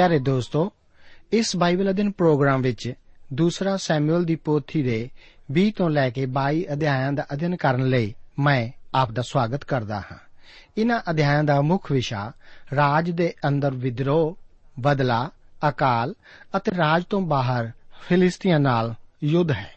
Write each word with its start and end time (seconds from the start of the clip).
ਪਿਆਰੇ 0.00 0.18
ਦੋਸਤੋ, 0.18 0.72
ਇਸ 1.32 1.56
ਬਾਈਬਲ 1.56 1.90
ਅਧਿਨ 1.90 2.10
ਪ੍ਰੋਗਰਾਮ 2.10 2.62
ਵਿੱਚ 2.62 2.92
ਦੂਸਰਾ 3.32 3.76
ਸੈਮੂਅਲ 3.76 4.24
ਦੀ 4.24 4.36
ਪੋਥੀ 4.36 4.82
ਦੇ 4.82 5.10
20 5.50 5.70
ਤੋਂ 5.70 5.90
ਲੈ 5.90 6.10
ਕੇ 6.10 6.26
22 6.26 6.66
ਅਧਿਆਇਆਂ 6.72 7.12
ਦਾ 7.12 7.26
ਅਧਿਨ 7.32 7.56
ਕਰਨ 7.56 7.86
ਲਈ 7.86 8.14
ਮੈਂ 8.38 8.68
ਆਪ 8.94 9.10
ਦਾ 9.10 9.22
ਸਵਾਗਤ 9.22 9.64
ਕਰਦਾ 9.64 10.00
ਹਾਂ। 10.00 10.18
ਇਹਨਾਂ 10.78 11.00
ਅਧਿਆਇਆਂ 11.10 11.44
ਦਾ 11.44 11.60
ਮੁੱਖ 11.60 11.92
ਵਿਸ਼ਾ 11.92 12.32
ਰਾਜ 12.76 13.10
ਦੇ 13.10 13.34
ਅੰਦਰ 13.48 13.70
ਵਿਦਰੋਹ, 13.70 14.36
ਬਦਲਾ, 14.80 15.30
ਅਕਾਲ 15.68 16.14
ਅਤੇ 16.56 16.72
ਰਾਜ 16.76 17.04
ਤੋਂ 17.04 17.20
ਬਾਹਰ 17.20 17.70
ਫਿਲਿਸਤੀਆਂ 18.08 18.60
ਨਾਲ 18.60 18.94
ਯੁੱਧ 19.24 19.50
ਹੈ। 19.50 19.70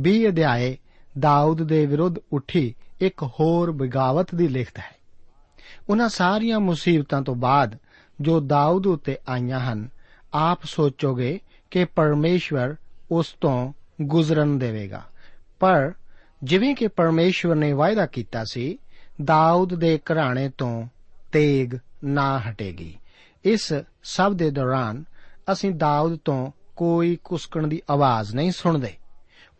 20 0.00 0.28
ਅਧਿਆਏ 0.28 0.78
ਦਾਊਦ 1.18 1.62
ਦੇ 1.62 1.86
ਵਿਰੁੱਧ 1.86 2.16
ਉੱਠੀ 2.32 2.74
ਇੱਕ 3.00 3.22
ਹੋਰ 3.22 3.72
ਬਗਾਵਤ 3.72 4.34
ਦੀ 4.34 4.48
ਲਿਖਤ 4.48 4.78
ਹੈ। 4.78 4.96
ਉਹਨਾਂ 5.90 6.08
ਸਾਰੀਆਂ 6.08 6.60
ਮੁਸੀਬਤਾਂ 6.60 7.22
ਤੋਂ 7.22 7.34
ਬਾਅਦ 7.34 7.78
ਜੋ 8.20 8.40
ਦਾਊਦ 8.40 8.86
ਉੱਤੇ 8.86 9.18
ਆਈਆਂ 9.28 9.60
ਹਨ, 9.60 9.88
ਆਪ 10.34 10.60
ਸੋਚੋਗੇ 10.64 11.40
ਕਿ 11.70 11.84
ਪਰਮੇਸ਼ਵਰ 11.84 12.76
ਉਸ 13.10 13.32
ਤੋਂ 13.40 13.72
ਗੁਜ਼ਰਨ 14.02 14.58
ਦੇਵੇਗਾ। 14.58 15.02
ਪਰ 15.60 15.92
ਜਿਵੇਂ 16.44 16.74
ਕਿ 16.74 16.88
ਪਰਮੇਸ਼ਵਰ 16.88 17.54
ਨੇ 17.54 17.72
ਵਾਅਦਾ 17.72 18.06
ਕੀਤਾ 18.06 18.44
ਸੀ, 18.44 18.78
ਦਾਊਦ 19.24 19.74
ਦੇ 19.74 19.98
ਘਰਾਣੇ 19.98 20.50
ਤੋਂ 20.58 20.88
ਤੇਗ 21.32 21.78
ਨਾ 22.04 22.38
ਹਟੇਗੀ। 22.38 22.98
ਇਸ 23.44 23.72
ਸਭ 24.02 24.32
ਦੇ 24.32 24.50
ਦੌਰਾਨ 24.50 25.04
ਅਸੀਂ 25.52 25.70
ਦਾਊਦ 25.70 26.18
ਤੋਂ 26.24 26.52
ਕੋਈ 26.76 27.18
ਕੁਸਕਣ 27.24 27.66
ਦੀ 27.66 27.82
ਆਵਾਜ਼ 27.90 28.34
ਨਹੀਂ 28.34 28.52
ਸੁਣਦੇ। 28.52 28.92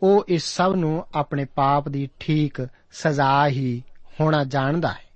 ਉਹ 0.03 0.25
ਇਸ 0.27 0.43
ਸਭ 0.43 0.73
ਨੂੰ 0.75 1.05
ਆਪਣੇ 1.15 1.45
ਪਾਪ 1.45 1.89
ਦੀ 1.89 2.09
ਠੀਕ 2.19 2.67
ਸਜ਼ਾ 2.91 3.47
ਹੀ 3.47 3.83
ਹੋਣਾ 4.21 4.43
ਜਾਣਦਾ 4.43 4.87
ਹੈ। 4.87 5.09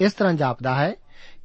ਇਸ 0.00 0.12
ਤਰ੍ਹਾਂ 0.12 0.34
ਜਾਪਦਾ 0.34 0.74
ਹੈ 0.74 0.94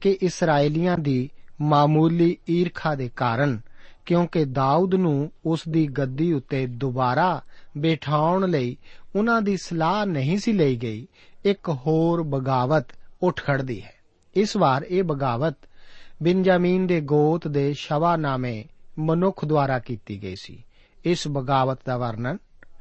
ਕਿ 0.06 0.18
ਇਸرائیਲੀਆਂ 0.22 0.98
ਦੀ 0.98 1.30
ਮਾਮੂਲੀ 1.62 2.38
ਈਰਖਾ 2.50 2.96
ਦੇ 2.96 3.10
ਕਾਰਨ, 3.16 3.60
ਕਿਉਂਕਿ 4.06 4.46
ਦਾਊਦ 4.46 4.96
ਨੂੰ 4.96 5.32
ਉਸ 5.46 5.62
ਦੀ 5.70 5.88
ਗੱਦੀ 5.88 6.34
ਉੱਤੇ 6.34 6.68
ਦੁਬਾਰਾ 6.68 7.42
ਬਿਠਾਉਣ 7.78 8.50
ਲਈ 8.50 8.78
ਉਹਨਾਂ 9.16 9.42
ਦੀ 9.42 9.58
ਸਲਾਹ 9.58 10.06
ਨਹੀਂ 10.06 10.38
ਸੀ 10.38 10.54
ਲਈ 10.54 10.76
ਗਈ, 10.76 11.08
ਇੱਕ 11.46 11.70
ਹੋਰ 11.70 12.24
ਬਗਾਵਤ 12.24 12.86
ਉੱਠ 13.24 13.44
ਖੜਦੀ 13.44 13.84
ਹੈ। 13.84 13.94
ਇਸ 14.36 14.58
ਵਾਰ 14.58 14.86
ਇਹ 14.90 15.04
ਬਗਾਵਤ 15.04 15.58
ਬਿੰਜਾਮੀਨ 16.24 16.88
ਦੇ 16.88 17.02
ਗੋਤ 17.02 17.48
ਦੇ 17.48 17.74
ਸ਼ਵਾ 17.74 18.16
ਨਾਮੇ 18.16 18.66
ਮਨੁੱਖ 19.00 19.46
ਦੁਆਰਾ 19.46 19.80
ਕੀਤੀ 19.80 20.24
ਗਈ 20.24 20.36
ਸੀ। 20.36 20.64
ਇਸ 21.06 21.28
ਬਗਾਵਤ 21.28 21.80
ਦਾ 21.86 21.98
ਵਰਣਨ 21.98 22.38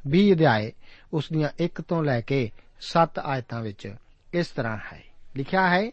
20 0.09 0.32
ਅਧਿਆਏ 0.32 0.73
ਉਸ 1.12 1.25
ਦੀਆਂ 1.32 1.49
1 1.61 1.82
ਤੋਂ 1.88 2.05
ਲੈ 2.05 2.20
ਕੇ 2.20 2.50
7 2.81 3.19
ਆਇਤਾਂ 3.19 3.61
ਵਿੱਚ 3.61 3.94
ਇਸ 4.35 4.47
ਤਰ੍ਹਾਂ 4.47 4.79
ਹੈ। 4.93 5.03
ਲਿਖਿਆ 5.37 5.69
ਹੈ 5.69 5.91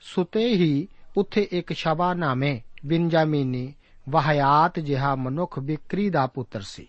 ਸੁਤੇ 0.00 0.48
ਹੀ 0.48 0.88
ਉੱਥੇ 1.16 1.48
ਇੱਕ 1.52 1.72
ਸ਼ਬਾ 1.72 2.14
ਨਾਮੇ 2.14 2.60
ਬਿੰਜਾਮੀਨੀ 2.86 3.74
ਵਹਾਇਤ 4.08 4.80
ਜਿਹਾ 4.80 5.14
ਮਨੁੱਖ 5.14 5.58
ਬਿਕਰੀ 5.58 6.10
ਦਾ 6.10 6.26
ਪੁੱਤਰ 6.26 6.62
ਸੀ। 6.62 6.86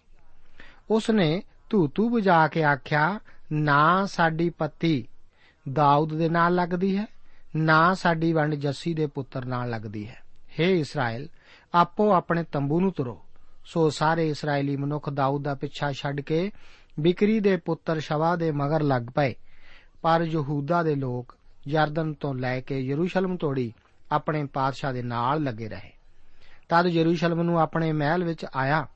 ਉਸ 0.92 1.10
ਨੇ 1.10 1.44
ਧੂਤੂ 1.70 2.10
ਬੁਝਾ 2.10 2.48
ਕੇ 2.48 2.64
ਆਖਿਆ, 2.64 3.20
ਨਾ 3.52 4.06
ਸਾਡੀ 4.06 4.50
ਪੱਤੀ 4.50 5.08
ਦਾਊਦ 5.74 6.14
ਦੇ 6.14 6.30
ਨਾਲ 6.30 6.56
ਲੱਗਦੀ 6.56 6.98
ਹੈ, 6.98 7.06
ਨਾ 7.56 7.94
ਸਾਡੀ 7.94 8.34
ਵੰਡ 8.34 8.56
ਜੱਸੀ 8.56 8.94
ਦੇ 8.94 9.08
ਪੁੱਤਰ 9.08 9.46
ਨਾਲ 9.46 9.70
ਲੱਗਦੀ 9.70 10.08
ਹੈ। 10.08 10.24
हे 10.60 10.66
ਇਸਰਾਇਲ, 10.66 11.28
ਆਪੋ 11.74 12.12
ਆਪਣੇ 12.12 12.44
ਤੰਬੂ 12.44 12.80
ਨੂੰ 12.80 12.92
ਤੁਰੋ। 12.92 13.26
ਸੋ 13.66 13.90
ਸਾਰੇ 13.90 14.30
ਇਸرائیਲੀ 14.30 14.76
ਮਨੁੱਖ 14.76 15.10
ਦਾਊਦ 15.10 15.44
ਦਾ 15.44 15.56
ਪਿੱਛਾ 15.56 15.92
ਛੱਡ 15.92 16.22
ਕੇ 16.22 16.52
ਬਿਕਰੀ 17.00 17.40
ਦੇ 17.40 17.58
ਪੁੱਤਰ 17.58 18.00
ਸ਼ਵਾ 18.00 18.36
ਦੇ 18.36 18.52
ਮਗਰ 18.52 18.84
ਲੱਗ 18.84 19.02
ਪਏ। 19.16 19.36
ਪਰ 20.02 20.22
ਯਹੂਦਾ 20.22 20.84
ਦੇ 20.84 20.96
ਲੋਕ 20.96 21.36
ਯਰਦਨ 21.70 22.14
ਤੋਂ 22.14 22.36
ਲੈ 22.36 22.62
ਕੇ 22.62 22.80
ਯਰੂਸ਼ਲਮ 22.80 23.38
ਤੋੜੀ 23.38 23.74
ਆਪਣੇ 24.12 24.46
ਪਾਤਸ਼ਾਹ 24.46 24.94
ਦੇ 24.94 25.04
ਨਾਲ 25.04 25.44
ਲੱਗੇ 25.44 25.70
ਰਹੇ। 25.70 25.92
ਤਦ 26.70 26.86
ਯਰੂਸ਼ਲਮ 26.88 27.42
ਨੂੰ 27.42 27.60
ਆਪਣੇ 27.60 27.92
ਮਹਿਲ 27.92 28.24
ਵਿੱਚ 28.24 28.46
ਆਇਆ। 28.56 28.88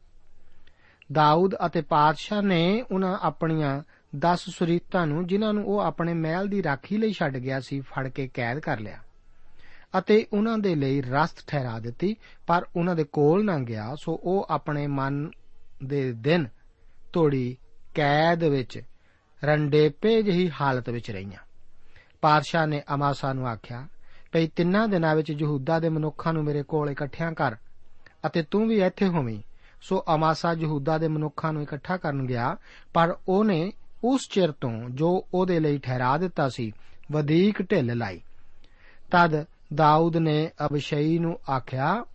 ਦਾਊਦ 1.12 1.56
ਅਤੇ 1.66 1.82
ਪਾਤਸ਼ਾਹ 1.82 2.42
ਨੇ 2.42 2.84
ਉਹਨਾਂ 2.92 3.18
ਆਪਣੀਆਂ 3.22 3.84
10 4.16 4.40
ਸੁਰੀਤਾਂ 4.50 5.08
ਨੂੰ, 5.08 5.28
ਜਿਨ੍ਹਾਂ 5.28 5.54
ਨੂੰ 5.54 5.66
ਉਹ 5.66 5.80
ਆਪਣੇ 5.80 6.14
ਮਹਿਲ 6.14 6.48
ਦੀ 6.48 6.64
ਰਾਖੀ 6.64 6.98
ਲਈ 6.98 7.14
ਛੱਡ 7.14 7.38
ਗਿਆ 7.38 7.60
ਸੀ, 7.60 7.80
ਫੜ 7.80 8.08
ਕੇ 8.08 8.28
ਕੈਦ 8.28 8.60
ਕਰ 8.60 8.80
ਲਿਆ 8.80 8.98
ਅਤੇ 9.98 10.28
ਉਹਨਾਂ 10.34 10.58
ਦੇ 10.58 10.76
ਲਈ 10.76 11.02
ਰਸਤ 11.02 11.48
ਠਹਿਰਾ 11.48 11.80
ਦਿੱਤੀ, 11.80 12.16
ਪਰ 12.48 12.66
ਉਹਨਾਂ 12.76 12.96
ਦੇ 12.96 13.04
ਕੋਲ 13.04 13.46
ਨਾ 13.46 13.60
ਗਿਆ। 13.60 13.96
ਸੋ 13.96 14.22
ਉਹ 14.24 14.48
ਆਪਣੇ 14.50 14.88
ਮਨ 14.88 15.32
ਦੇ 15.84 16.12
ਦਿਨ 16.12 16.48
ਤੋੜੀ 17.14 17.58
ਕੈਦ 17.96 18.44
ਵਿੱਚ 18.44 18.82
ਰੰਡੇਪੇ 19.44 20.22
ਜਿਹੀ 20.22 20.52
ਹਾਲਤ 20.62 20.90
ਵਿੱਚ 20.90 21.12
ਰਹੀਆਂ। 21.12 21.53
ਪਾਤਸ਼ਾਹ 22.24 22.68
ਨੇ 22.68 22.82
ਅਮਾਸਾ 22.94 23.34
ਨੂੰ 23.34 23.48
ਆਖਿਆ 23.48 23.88
ਭਈ 24.32 24.48
ਤਿੰਨਾਂ 24.48 24.88
ਦਿਨਾਂ 24.88 25.16
ਵਿੱਚ 25.16 25.30
ਯਹੂਦਾ 25.30 25.80
ਦੇ 25.80 25.90
ਮਨੁੱਖਾਂ 25.90 26.34
ਨੂੰ 26.34 26.44
ਮੇਰੇ 26.44 26.64
ਕੋਲ 26.64 26.90
ਇਕੱਠਿਆਂ 26.90 27.32
ਕਰ 27.32 27.56
ਅਤੇ 28.26 28.44
ਤੂੰ 28.44 28.68
ਵੀ 28.68 28.82
ਇੱਥੇ 28.82 29.08
ਹੋਵੇਂ। 29.08 29.40
ਸੋ 29.82 30.04
ਅਮਾਸਾ 30.16 30.54
ਯਹੂਦਾ 30.54 30.98
ਦੇ 30.98 31.08
ਮਨੁੱਖਾਂ 31.08 31.54
ਨੂੰ 31.54 31.62
ਇਕੱਠਾ 31.62 31.98
ਕਰਨ 31.98 32.26
ਗਿਆ, 32.26 32.58
ਪਰ 32.94 33.18
ਉਹਨੇ 33.28 33.72
ਉਸ 34.04 34.30
ਚਿਰ 34.32 34.52
ਤੋਂ 34.52 34.90
ਜੋ 34.90 35.28
ਉਹਦੇ 35.34 35.60
ਲਈ 35.60 35.78
ਠਹਿਰਾ 35.78 36.18
ਦਿੱਤਾ 36.18 36.50
ਸੀ, 36.50 36.72
ਵਧੇਕ 37.12 37.62
ਢਿੱਲ 37.72 37.98
ਲਾਈ। 37.98 38.22
ਤਦ 39.12 39.46
ਦਾਊਦ 39.76 40.18
ਨੇ 40.18 40.50
ਅਬਸ਼ਈ 40.66 41.20
ਨੂੰ 41.20 41.40
ਆਖਿਆ, 41.52 42.06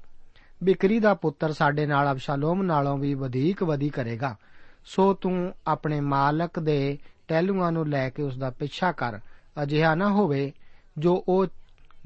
ਬਿਕਰੀ 0.65 1.01
ਦਾ 1.01 1.15
ਪੁੱਤਰ 1.15 1.53
ਸਾਡੇ 1.53 1.87
ਨਾਲ 1.87 2.13
ਅਬਸ਼ਾਲੋਮ 2.13 2.63
ਨਾਲੋਂ 2.63 2.99
ਵੀ 2.99 3.15
ਵਧੇਕ 3.15 3.63
ਵਧੀ 3.63 3.89
ਕਰੇਗਾ। 3.89 4.37
ਸੋ 4.85 5.15
ਤੂੰ 5.15 5.55
ਆਪਣੇ 5.67 6.01
ਮਾਲਕ 6.01 6.59
ਦੇ 6.59 6.99
ਟਹਿਲੂਆਂ 7.29 7.73
ਨੂੰ 7.73 7.89
ਲੈ 7.89 8.11
ਕੇ 8.11 8.23
ਉਸ 8.23 8.39
ਦਾ 8.39 8.51
ਪਿੱਛਾ 8.51 8.93
ਕਰ। 8.93 9.21
ਅਜਿਹਾ 9.63 9.95
ਨਾ 9.95 10.11
ਹੋਵੇ 10.11 10.53
ਜੋ 10.99 11.25
ਉਹ 11.29 11.47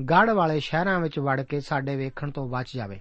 ਗੜ 0.04 0.30
ਵਾਲੇ 0.30 0.60
ਸ਼ਹਿਰਾਂ 0.60 1.00
ਵਿੱਚ 1.00 1.18
ਵੜ 1.18 1.42
ਕੇ 1.42 1.60
ਸਾਡੇ 1.60 1.96
ਵੇਖਣ 1.96 2.30
ਤੋਂ 2.30 2.48
ਬਚ 2.48 2.76
ਜਾਵੇ। 2.76 3.00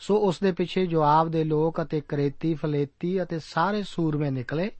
ਸੋ 0.00 0.16
ਉਸ 0.16 0.40
ਦੇ 0.40 0.52
ਪਿੱਛੇ 0.52 0.86
ਜਵਾਬ 0.86 1.28
ਦੇ 1.28 1.44
ਲੋਕ 1.44 1.82
ਅਤੇ 1.82 2.00
ਕਰੇਤੀ, 2.00 2.54
ਫਲੇਤੀ 2.54 3.22
ਅਤੇ 3.22 3.38
ਸਾਰੇ 3.38 3.82
ਸੂਰਮੇ 3.82 4.30
ਨਿਕਲੇ 4.30 4.70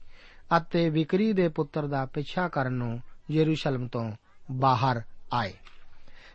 ਅਤੇ 0.57 0.89
ਵਿਕਰੀ 0.89 1.33
ਦੇ 1.33 1.47
ਪੁੱਤਰ 1.47 1.87
ਦਾ 1.87 2.05
ਪਿੱਛਾ 2.05 2.47
ਕਰਨ 2.47 2.73
ਨੂੰ 2.73 3.01
ਯਰੂਸ਼ਲਮ 3.31 3.87
ਤੋਂ 3.87 4.11
ਬਾਹਰ 4.51 5.01
ਆਏ। 5.33 5.53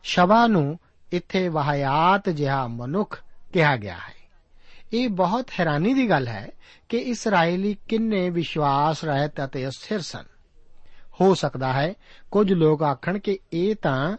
ਸ਼ਵਾ 0.02 0.46
ਨੂੰ 0.46 0.78
ਇੱਥੇ 1.12 1.48
ਵਹਾਇਆਤ 1.48 2.28
ਜਿਹਾ 2.28 2.66
ਮਨੁੱਖ 2.66 3.22
ਕਿਹਾ 3.52 3.76
ਗਿਆ 3.76 3.94
ਹੈ। 3.94 4.14
ਇਹ 4.92 5.08
ਬਹੁਤ 5.08 5.50
ਹੈਰਾਨੀ 5.60 5.94
ਦੀ 5.94 6.10
ਗੱਲ 6.10 6.28
ਹੈ 6.28 6.50
ਕਿ 6.88 6.98
ਇਸرائیਲੀ 6.98 7.76
ਕਿੰਨੇ 7.88 8.30
ਵਿਸ਼ਵਾਸ 8.30 9.04
ਰਹਿਤ 9.04 9.44
ਅਤੇ 9.44 9.68
ਅਸਥਿਰ 9.68 10.00
ਸਨ। 10.00 10.24
ਹੋ 11.20 11.34
ਸਕਦਾ 11.34 11.72
ਹੈ। 11.72 11.94
ਕੁਝ 12.30 12.52
ਲੋਕ 12.52 12.82
ਆਖਣ 12.82 13.18
ਕਿ 13.18 13.38
ਇਹ 13.52 13.74
ਤਾਂ 13.74 14.16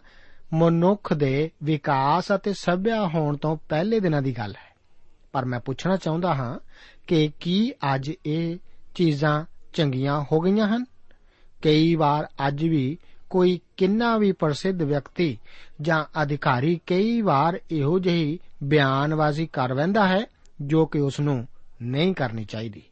ਮਨੁੱਖ 0.52 1.14
ਦੇ 1.14 1.50
ਵਿਕਾਸ 1.62 2.24
ਅਤੇ 2.34 2.52
ਸਭਿਆ 2.52 3.06
ਹੋਣ 3.06 3.36
ਤੋਂ 3.36 3.56
ਪਹਿਲੇ 3.68 4.00
ਦਿਨਾਂ 4.00 4.22
ਦੀ 4.22 4.32
ਗੱਲ 4.38 4.54
ਹੈ। 4.56 4.76
ਪਰ 5.32 5.44
ਮੈਂ 5.44 5.60
ਪੁੱਛਣਾ 5.60 5.96
ਚਾਹੁੰਦਾ 5.96 6.34
ਹਾਂ 6.34 6.58
ਕਿ 7.06 7.30
ਕੀ 7.40 7.72
ਅੱਜ 7.94 8.10
ਇਹ 8.26 8.58
ਚੀਜ਼ਾਂ 8.94 9.44
ਚੰਗੀਆਂ 9.72 10.24
ਹੋ 10.32 10.40
ਗਈਆਂ 10.40 10.76
ਹਨ? 10.76 10.84
ਕਈ 11.62 11.94
ਵਾਰ 11.94 12.28
ਅੱਜ 12.48 12.64
ਵੀ 12.64 12.98
ਕੋਈ 13.30 13.60
ਕਿੰਨਾ 13.76 14.18
ਵੀ 14.18 14.32
ਪ੍ਰਸਿੱਧ 14.32 14.82
ਵਿਅਕਤੀ 14.82 15.38
ਜਾਂ 15.80 16.22
ਅਧਿਕਾਰੀ 16.22 16.80
ਕਈ 16.86 17.20
ਵਾਰ 17.20 17.60
ਇਹੋ 17.70 17.98
ਜਿਹੀ 17.98 18.38
ਬਿਆਨਬਾਜ਼ੀ 18.62 19.46
ਕਰ 19.46 19.74
ਵੈਂਦਾ 19.74 20.08
ਹੈ 20.08 20.26
ਜੋ 20.60 20.86
ਕਿ 20.86 20.98
ਉਸ 20.98 21.20
ਨੂੰ 21.20 21.48
ਨਹੀਂ 21.82 22.14
ਕਰਨੀ 22.14 22.44
ਚਾਹੀਦੀ। 22.44 22.82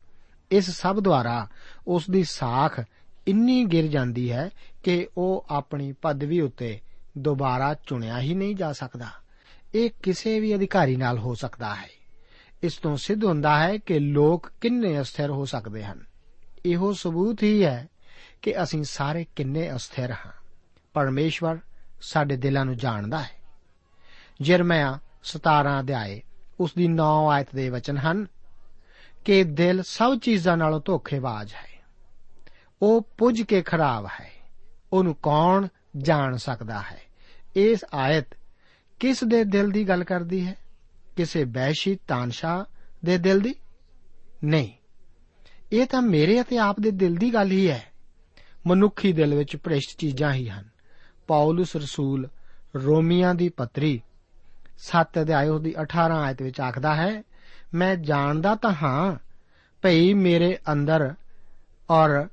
ਇਸ 0.51 0.71
ਸਭ 0.71 1.01
ਦੁਆਰਾ 1.01 1.49
ਉਸ 1.87 2.11
ਦੀ 2.11 2.25
ਸਾਖ 2.25 2.81
ਇੰਨੀ 3.28 3.64
ਗਿਰ 3.64 3.87
ਜਾਂਦੀ 3.87 4.33
ਹੈ 4.33 4.50
ਕਿ 4.83 5.09
ਉਹ 5.16 5.47
ਆਪਣੀ 5.50 5.93
ਪਦਵੀ 5.93 6.40
ਉੱਤੇ 6.40 6.81
ਦੁਬਾਰਾ 7.19 7.75
ਚੁਣਿਆ 7.75 8.21
ਹੀ 8.21 8.35
ਨਹੀਂ 8.35 8.57
ਜਾ 8.57 8.73
ਸਕਦਾ। 8.73 9.07
ਇਹ 9.75 9.90
ਕਿਸੇ 10.02 10.40
ਵੀ 10.40 10.54
ਅਧਿਕਾਰੀ 10.54 10.97
ਨਾਲ 10.97 11.19
ਹੋ 11.19 11.35
ਸਕਦਾ 11.35 11.75
ਹੈ। 11.75 11.88
ਇਸ 12.62 12.76
ਤੋਂ 12.76 12.97
ਸਿੱਧ 12.97 13.25
ਹੁੰਦਾ 13.25 13.59
ਹੈ 13.59 13.78
ਕਿ 13.78 13.99
ਲੋਕ 13.99 14.52
ਕਿੰਨੇ 14.61 15.00
ਅਸਥਿਰ 15.00 15.31
ਹੋ 15.31 15.45
ਸਕਦੇ 15.45 15.85
ਹਨ। 15.85 16.04
ਇਹੋ 16.66 16.93
ਸਬੂਤ 16.93 17.43
ਹੀ 17.43 17.64
ਹੈ 17.64 17.88
ਕਿ 18.43 18.62
ਅਸੀਂ 18.62 18.85
ਸਾਰੇ 18.85 19.26
ਕਿੰਨੇ 19.37 19.76
ਅਸਥਿਰ 19.76 20.11
ਹਾਂ। 20.11 20.33
ਪਰਮੇਸ਼ਵਰ 20.93 21.59
ਸਾਡੇ 22.00 22.37
ਦਿਲਾਂ 22.37 22.64
ਨੂੰ 22.64 22.76
ਜਾਣਦਾ 22.76 23.23
ਹੈ। 23.23 23.31
ਜਰਮਿਆ 24.40 24.99
17 25.23 25.81
ਅਧਿਆਏ 25.81 26.23
ਉਸ 26.61 26.71
ਦੀ 26.76 26.88
9 26.88 27.28
ਆਇਤ 27.28 27.47
ਦੇ 27.54 27.71
ਵਚਨ 27.71 27.99
ਹਨ 27.99 28.26
ਕਿ 29.25 29.45
ਦਿਲ 29.45 29.83
ਸਭ 29.83 30.19
ਚੀਜ਼ਾਂ 30.19 30.57
ਨਾਲੋਂ 30.57 30.81
ਧੋਖੇਬਾਜ਼ 30.85 31.54
ਹੈ। 31.54 31.74
ਉਹ 32.85 33.09
ਪੁੱਜ 33.19 33.43
ਕੇ 33.43 33.62
ਖਰਾਬ 33.62 34.07
ਹੈ। 34.21 34.31
ਉਹਨੂੰ 34.93 35.14
ਕੌਣ 35.14 35.69
ਜਾਣ 35.97 36.37
ਸਕਦਾ 36.37 36.81
ਹੈ? 36.81 37.00
ਇਸ 37.57 37.85
ਆਇਤ 37.95 38.26
ਕਿਸ 39.00 39.25
ਦੇ 39.25 39.45
ਦਿਲ 39.45 39.71
ਦੀ 39.71 39.88
ਗੱਲ 39.88 40.05
ਕਰਦੀ 40.05 40.47
ਹੈ? 40.47 40.57
ਕਿਸੇ 41.17 41.45
ਬੈਸ਼ੀ 41.45 41.99
ਤਾਨਸ਼ਾ 42.09 42.67
ਦੇ 43.05 43.19
ਦਿਲ 43.19 43.41
ਦੀ? 43.41 43.55
ਨਹੀਂ। 44.45 44.73
ਇਹ 45.73 45.87
ਤਾਂ 45.87 46.03
ਮੇਰੇ 46.03 46.41
ਅਤੇ 46.41 46.59
ਆਪ 46.59 46.76
ਦੇ 46.81 46.91
ਦਿਲ 46.91 47.14
ਦੀ 47.14 47.35
ਗੱਲ 47.35 47.50
ਹੀ 47.50 47.71
ਹੈ। 47.71 47.85
ਮਨੁੱਖੀ 48.67 49.12
ਦਿਲ 49.12 49.35
ਵਿੱਚ 49.35 49.57
ਭ੍ਰਿਸ਼ਟ 49.57 50.00
ਚੀਜ਼ਾਂ 50.00 50.33
ਹੀ 50.33 50.49
ਹਨ। 50.49 50.69
ਪੌਲਸ 51.26 51.76
ਰਸੂਲ 51.76 52.29
ਰੋਮੀਆਂ 52.76 53.35
ਦੀ 53.35 53.49
ਪੱਤਰੀ 53.49 54.03
7 54.76 55.21
ਅਧਿਆਇ 55.21 55.49
ਉਸ 55.49 55.61
ਦੀ 55.61 55.75
18 55.83 56.12
ਆਇਤ 56.12 56.43
ਵਿੱਚ 56.43 56.61
ਆਖਦਾ 56.61 56.95
ਹੈ, 56.95 57.23
ਮੈਂ 57.75 57.97
ਜਾਣਦਾ 57.97 58.55
ਤਾਂ 58.55 58.75
ਹਾਂ 58.83 59.17
ਭਈ 59.83 60.12
ਮੇਰੇ 60.12 60.59
ਅੰਦਰ 60.73 61.14
ਔਰ 61.91 62.29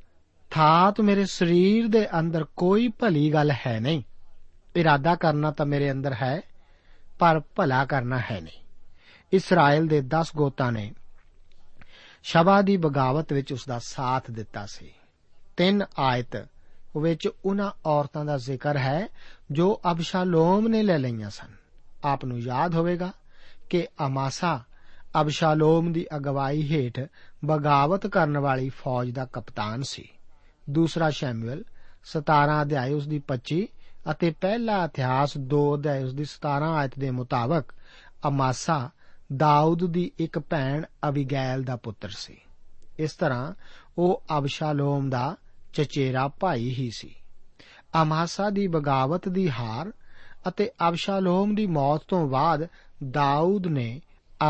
ਥਾਤ 0.51 1.01
ਮੇਰੇ 1.01 1.25
ਸਰੀਰ 1.25 1.87
ਦੇ 1.87 2.19
ਅੰਦਰ 2.19 2.43
ਕੋਈ 2.43 2.87
ਭਲੀ 2.87 3.33
ਗੱਲ 3.33 3.51
ਹੈ 3.51 3.79
ਨਹੀਂ। 3.79 4.03
ਇਰਾਦਾ 4.75 5.15
ਕਰਨਾ 5.15 5.51
ਤਾਂ 5.51 5.65
ਮੇਰੇ 5.65 5.91
ਅੰਦਰ 5.91 6.13
ਹੈ, 6.13 6.41
ਪਰ 7.19 7.41
ਭਲਾ 7.55 7.85
ਕਰਨਾ 7.85 8.19
ਹੈ 8.19 8.41
ਨਹੀਂ। 8.41 8.63
ਇਸਰਾਇਲ 9.33 9.87
ਦੇ 9.87 10.01
10 10.01 10.31
ਗੋਤਾਂ 10.35 10.71
ਨੇ 10.71 10.93
ਸ਼ਬਾ 12.23 12.61
ਦੀ 12.61 12.77
ਬਗਾਵਤ 12.77 13.33
ਵਿੱਚ 13.33 13.53
ਉਸ 13.53 13.65
ਦਾ 13.67 13.79
ਸਾਥ 13.79 14.31
ਦਿੱਤਾ 14.31 14.65
ਸੀ। 14.65 14.93
ਤਿੰਨ 15.57 15.85
ਆਇਤ 15.99 16.47
ਵਿੱਚ 17.01 17.29
ਉਹਨਾਂ 17.45 17.71
ਔਰਤਾਂ 17.85 18.25
ਦਾ 18.25 18.37
ਜ਼ਿਕਰ 18.37 18.77
ਹੈ 18.77 19.07
ਜੋ 19.51 19.81
ਅਬਸ਼ਾਲੋਮ 19.91 20.67
ਨੇ 20.67 20.83
ਲੈ 20.83 20.97
ਲਈਆਂ 20.97 21.29
ਸਨ। 21.29 21.55
ਆਪ 22.03 22.25
ਨੂੰ 22.25 22.39
ਯਾਦ 22.39 22.75
ਹੋਵੇਗਾ 22.75 23.11
ਕਿ 23.69 23.87
ਅਮਾਸਾ 24.05 24.63
ਅਬਸ਼ਾਲੋਮ 25.21 25.93
ਦੀ 25.93 26.07
ਅਗਵਾਈ 26.15 26.71
ਹੇਠ 26.71 26.99
ਬਗਾਵਤ 27.45 28.07
ਕਰਨ 28.07 28.37
ਵਾਲੀ 28.37 28.69
ਫੌਜ 28.69 29.09
ਦਾ 29.09 29.25
ਕਪਤਾਨ 29.25 29.83
ਸੀ। 29.83 30.09
ਦੂਸਰਾ 30.71 31.09
ਸ਼ੈਮੂਅਲ 31.09 31.63
17 32.03 32.61
ਅਧਿਆਇ 32.61 32.93
ਉਸ 32.93 33.07
ਦੀ 33.07 33.21
25 33.27 33.65
ਅਤੇ 34.11 34.31
ਪਹਿਲਾ 34.31 34.83
ਇਤਿਹਾਸ 34.83 35.37
2 35.37 35.75
ਅਧਿਆਇ 35.75 36.03
ਉਸ 36.03 36.13
ਦੀ 36.13 36.23
17 36.23 36.71
ਆਇਤ 36.73 36.99
ਦੇ 36.99 37.11
ਮੁਤਾਬਕ 37.11 37.73
ਅਮਾਸਾ 38.27 38.89
ਦਾਊਦ 39.35 39.85
ਦੀ 39.85 40.11
ਇੱਕ 40.19 40.39
ਭੈਣ 40.39 40.85
ਅਬੀਗੈਲ 41.09 41.63
ਦਾ 41.63 41.75
ਪੁੱਤਰ 41.75 42.09
ਸੀ। 42.09 42.37
ਇਸ 42.99 43.13
ਤਰ੍ਹਾਂ 43.13 43.53
ਉਹ 43.97 44.23
ਅਬਸ਼ਾਲੋਮ 44.37 45.09
ਦਾ 45.09 45.35
ਚਚੇਰਾ 45.73 46.27
ਭਾਈ 46.27 46.69
ਹੀ 46.69 46.91
ਸੀ। 46.93 47.15
ਅਮਾਸਾ 48.01 48.49
ਦੀ 48.49 48.67
ਬਗਾਵਤ 48.67 49.29
ਦੀ 49.29 49.49
ਹਾਰ 49.49 49.93
ਅਤੇ 50.47 50.71
ਅਬਸ਼ਾਲੋਮ 50.89 51.55
ਦੀ 51.55 51.67
ਮੌਤ 51.67 52.01
ਤੋਂ 52.07 52.27
ਬਾਅਦ 52.27 52.67
ਦਾਊਦ 53.09 53.67
ਨੇ 53.67 54.01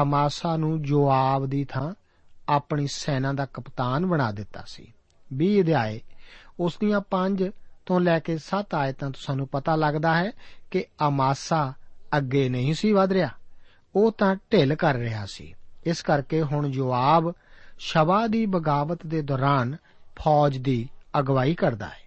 ਅਮਾਸਾ 0.02 0.58
ਨੂੰ 0.58 0.82
ਜਵਾਬ 0.82 1.46
ਦੀ 1.46 1.66
ਥਾਂ 1.66 1.94
ਆਪਣੀ 2.50 2.88
ਸੈਨਾ 2.88 3.34
ਦਾ 3.34 3.46
ਕਪਤਾਨ 3.46 4.06
ਬਣਾ 4.06 4.32
ਦਿੱਤਾ 4.32 4.64
ਸੀ। 4.68 4.94
20 5.34 5.62
ਅਧਿਆਏ। 5.62 6.02
ਉਸ 6.60 6.78
ਦੀਆਂ 6.80 7.02
5 7.02 7.52
ਤੋਂ 7.86 8.00
ਲੈ 8.00 8.20
ਕੇ 8.20 8.38
7 8.38 8.76
ਆਇਤਾਂ 8.76 9.12
ਤੋਂ 9.12 9.22
ਸਾਨੂੰ 9.26 9.48
ਪਤਾ 9.48 9.76
ਲੱਗਦਾ 9.76 10.18
ਹੈ 10.18 10.32
ਕਿ 10.72 10.86
ਅਮਾਸਾ 11.08 11.74
ਅੱਗੇ 12.18 12.50
ਨਹੀਂ 12.50 12.74
ਸੀ 12.74 12.92
ਵਧ 12.92 13.12
ਰਿਹਾ। 13.12 13.30
ਉਹ 13.96 14.12
ਤਾਂ 14.12 14.36
ਢਿੱਲ 14.36 14.76
ਕਰ 14.76 14.96
ਰਿਹਾ 14.96 15.26
ਸੀ। 15.26 15.56
ਇਸ 15.86 16.02
ਕਰਕੇ 16.02 16.42
ਹੁਣ 16.42 16.72
ਜਵਾਬ 16.72 17.34
ਸ਼ਬਾ 17.80 18.28
ਦੀ 18.28 18.46
ਬਗਾਵਤ 18.46 19.06
ਦੇ 19.06 19.22
ਦੌਰਾਨ 19.22 19.76
ਫੌਜ 20.24 20.58
ਦੀ 20.58 20.90
ਅਗਵਾਈ 21.20 21.56
ਕਰਦਾ 21.56 21.86
ਹੈ। 21.86 22.02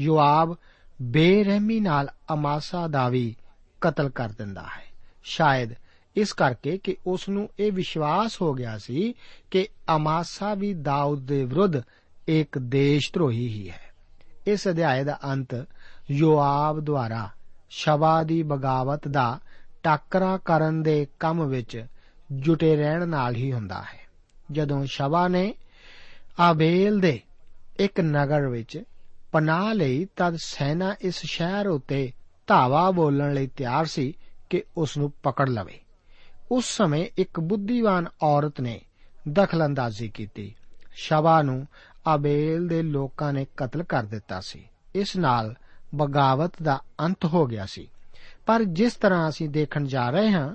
ਜਵਾਬ 0.00 0.56
ਬੇਰਹਿਮੀ 1.02 1.80
ਨਾਲ 1.80 2.08
ਅਮਾਸਾ 2.32 2.88
ਦਾ 2.88 3.08
ਵੀ 3.08 3.36
ਕਤਲ 3.80 4.08
ਕਰ 4.08 4.28
ਦਿੰਦਾ 4.28 4.62
ਹੈ। 4.62 4.84
ਸ਼ਾਇਦ 5.24 5.72
ਇਸ 6.16 6.32
ਕਰਕੇ 6.32 6.78
ਕਿ 6.78 6.96
ਉਸ 7.06 7.28
ਨੂੰ 7.28 7.48
ਇਹ 7.58 7.72
ਵਿਸ਼ਵਾਸ 7.72 8.42
ਹੋ 8.42 8.54
ਗਿਆ 8.54 8.78
ਸੀ 8.78 9.14
ਕਿ 9.50 9.68
ਅਮਾਸਾ 9.96 10.54
ਵੀ 10.54 10.74
ਦਾਊਦ 10.74 11.20
ਦੇ 11.26 11.44
ਵਿਰੁੱਧ 11.44 11.76
ਇੱਕ 12.28 12.58
ਦੇਸ਼ 12.58 13.12
ਧਰੋਹੀ 13.12 13.48
ਹੀ 13.48 13.70
ਹੈ। 13.70 13.80
ਇਸ 14.46 14.68
ਅਧਿਆਇ 14.68 15.04
ਦਾ 15.04 15.18
ਅੰਤ 15.24 15.66
ਯੋਆਬ 16.10 16.80
ਦੁਆਰਾ 16.80 17.30
ਸ਼ਬਾ 17.70 18.22
ਦੀ 18.22 18.42
ਬਗਾਵਤ 18.42 19.08
ਦਾ 19.08 19.40
ਟਾਕਰਾ 19.82 20.36
ਕਰਨ 20.36 20.82
ਦੇ 20.82 21.06
ਕੰਮ 21.20 21.46
ਵਿੱਚ 21.46 21.86
ਜੁਟੇ 22.32 22.76
ਰਹਿਣ 22.76 23.08
ਨਾਲ 23.08 23.34
ਹੀ 23.34 23.52
ਹੁੰਦਾ 23.52 23.82
ਹੈ। 23.82 24.06
ਜਦੋਂ 24.52 24.86
ਸ਼ਬਾ 24.86 25.28
ਨੇ 25.28 25.54
ਆਬੇਲ 26.40 27.00
ਦੇ 27.00 27.20
ਇੱਕ 27.78 28.00
ਨਗਰ 28.00 28.46
ਵਿੱਚ 28.46 28.82
ਪਨਾਹ 29.32 29.74
ਲਈ, 29.74 30.06
ਤਦ 30.16 30.36
ਸੈਨਾ 30.36 30.94
ਇਸ 31.00 31.20
ਸ਼ਹਿਰ 31.24 31.66
ਉਤੇ 31.66 32.12
ਧਾਵਾ 32.46 32.90
ਬੋਲਣ 32.90 33.34
ਲਈ 33.34 33.46
ਤਿਆਰ 33.46 33.86
ਸੀ 33.86 34.14
ਕਿ 34.50 34.62
ਉਸ 34.76 34.98
ਨੂੰ 34.98 35.12
ਪਕੜ 35.22 35.48
ਲਵੇ। 35.48 35.80
ਉਸ 36.52 36.64
ਸਮੇਂ 36.76 37.06
ਇੱਕ 37.18 37.40
ਬੁੱਧੀਵਾਨ 37.40 38.08
ਔਰਤ 38.22 38.60
ਨੇ 38.60 38.80
ਦਖਲਅੰਦਾਜ਼ੀ 39.28 40.08
ਕੀਤੀ। 40.08 40.54
ਸ਼ਬਾ 40.94 41.42
ਨੂੰ 41.42 41.66
ਆਬੇਲ 42.06 42.68
ਦੇ 42.68 42.82
ਲੋਕਾਂ 42.82 43.32
ਨੇ 43.32 43.46
ਕਤਲ 43.56 43.82
ਕਰ 43.82 44.02
ਦਿੱਤਾ 44.02 44.40
ਸੀ। 44.40 44.68
ਇਸ 44.94 45.16
ਨਾਲ 45.16 45.54
ਬਗਾਵਤ 45.94 46.52
ਦਾ 46.62 46.80
ਅੰਤ 47.00 47.24
ਹੋ 47.24 47.46
ਗਿਆ 47.46 47.66
ਸੀ। 47.66 47.90
ਪਰ 48.46 48.64
ਜਿਸ 48.64 48.94
ਤਰ੍ਹਾਂ 48.94 49.28
ਅਸੀਂ 49.28 49.48
ਦੇਖਣ 49.48 49.84
ਜਾ 49.84 50.10
ਰਹੇ 50.10 50.30
ਹਾਂ, 50.30 50.54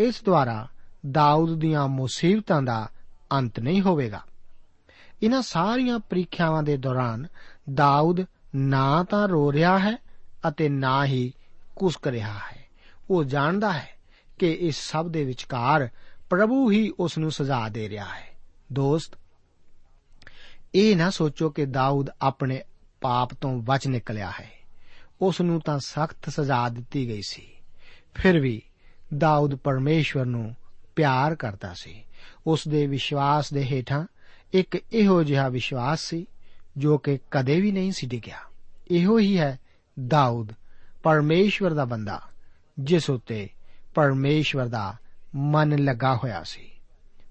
ਇਸ 0.00 0.24
ਦੁਆਰਾ 0.24 0.68
ਦਾਊਦ 1.10 1.58
ਦੀਆਂ 1.58 1.88
ਮੁਸੀਬਤਾਂ 1.88 2.62
ਦਾ 2.62 2.88
ਅੰਤ 3.32 3.60
ਨਹੀਂ 3.60 3.82
ਹੋਵੇਗਾ। 3.82 4.20
ਇਹਨਾਂ 5.22 5.42
ਸਾਰੀਆਂ 5.42 5.98
ਪ੍ਰੀਖਿਆਵਾਂ 5.98 6.62
ਦੇ 6.62 6.76
ਦੌਰਾਨ 6.76 7.26
ਦਾਊਦ 7.74 8.24
ਨਾ 8.54 9.04
ਤਾਂ 9.04 9.28
ਰੋ 9.28 9.52
ਰਿਹਾ 9.52 9.78
ਹੈ 9.78 9.96
ਅਤੇ 10.48 10.68
ਨਾ 10.68 11.04
ਹੀ 11.04 11.32
ਕੁਸਕ 11.76 12.06
ਰਿਹਾ 12.06 12.32
ਹੈ। 12.32 12.64
ਉਹ 13.10 13.24
ਜਾਣਦਾ 13.24 13.72
ਹੈ 13.72 13.88
ਕਿ 14.38 14.52
ਇਸ 14.52 14.90
ਸਭ 14.90 15.08
ਦੇ 15.08 15.24
ਵਿਚਕਾਰ 15.24 15.88
ਪ੍ਰਭੂ 16.30 16.70
ਹੀ 16.70 16.92
ਉਸ 17.00 17.18
ਨੂੰ 17.18 17.30
ਸਜ਼ਾ 17.30 17.68
ਦੇ 17.68 17.88
ਰਿਹਾ 17.88 18.04
ਹੈ। 18.04 18.36
ਦੋਸਤ 18.72 19.21
ਇਹ 20.74 20.96
ਨਾ 20.96 21.10
ਸੋਚੋ 21.10 21.50
ਕਿ 21.50 21.66
ਦਾਊਦ 21.66 22.10
ਆਪਣੇ 22.22 22.62
ਪਾਪ 23.00 23.34
ਤੋਂ 23.34 23.62
ਬਚ 23.62 23.86
ਨਿਕਲਿਆ 23.86 24.30
ਹੈ। 24.30 24.50
ਉਸ 25.20 25.40
ਨੂੰ 25.40 25.60
ਤਾਂ 25.60 25.78
ਸਖਤ 25.78 26.30
ਸਜ਼ਾ 26.30 26.68
ਦਿੱਤੀ 26.68 27.08
ਗਈ 27.08 27.22
ਸੀ। 27.22 27.48
ਫਿਰ 28.14 28.40
ਵੀ 28.40 28.62
ਦਾਊਦ 29.18 29.54
ਪਰਮੇਸ਼ਵਰ 29.54 30.24
ਨੂੰ 30.24 30.56
ਪਿਆਰ 30.96 31.34
ਕਰਦਾ 31.34 31.74
ਸੀ। 31.74 32.04
ਉਸ 32.46 32.68
ਦੇ 32.68 32.86
ਵਿਸ਼ਵਾਸ 32.86 33.52
ਦੇ 33.52 33.64
ਹੇਠਾਂ 33.64 34.06
ਇੱਕ 34.52 34.78
ਇਹੋ 34.92 35.22
ਜਿਹਾ 35.22 35.48
ਵਿਸ਼ਵਾਸ 35.48 36.00
ਸੀ, 36.00 36.26
ਜੋ 36.76 36.98
ਕਿ 36.98 37.18
ਕਦੇ 37.30 37.60
ਵੀ 37.60 37.72
ਨਹੀਂ 37.72 37.92
ਸੀ 37.92 38.06
ਡਿੱਗਿਆ। 38.06 38.38
ਇਹੋ 38.90 39.18
ਹੀ 39.18 39.38
ਹੈ 39.38 39.58
ਦਾਊਦ, 40.08 40.52
ਪਰਮੇਸ਼ਵਰ 41.02 41.74
ਦਾ 41.74 41.84
ਬੰਦਾ, 41.84 42.22
ਜਿਸ 42.78 43.10
ਉਤੇ 43.10 43.48
ਪਰਮੇਸ਼ਵਰ 43.94 44.66
ਦਾ 44.66 44.96
ਮਨ 45.34 45.78
ਲੱਗਾ 45.78 46.16
ਹੋਇਆ 46.16 46.42
ਸੀ। 46.42 46.70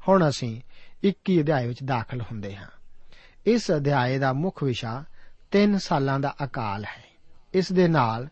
ਹੁਣ 0.08 0.30
ਅਸੀਂ 0.30 0.62
21 1.04 1.42
ਅਧਿਆਇ 1.42 1.68
ਵਿੱਚ 1.68 1.84
ਦਾਖਲ 1.84 2.22
ਹੁੰਦੇ 2.22 2.56
ਹਾਂ। 2.56 2.68
ਇਸ 3.46 3.72
ਅਧਿਆਏ 3.72 4.18
ਦਾ 4.18 4.34
ਮੁੱਖ 4.34 4.64
ਵਿਸ਼ਾ 4.64 5.04
3 5.52 5.78
ਸਾਲਾਂ 5.78 6.20
ਦਾ 6.20 6.36
ਅਕਾਲ 6.44 6.86
ਹੈ। 6.86 7.04
ਇਸ 7.54 7.72
ਦੇ 7.72 7.88
ਨਾਲ 7.88 8.28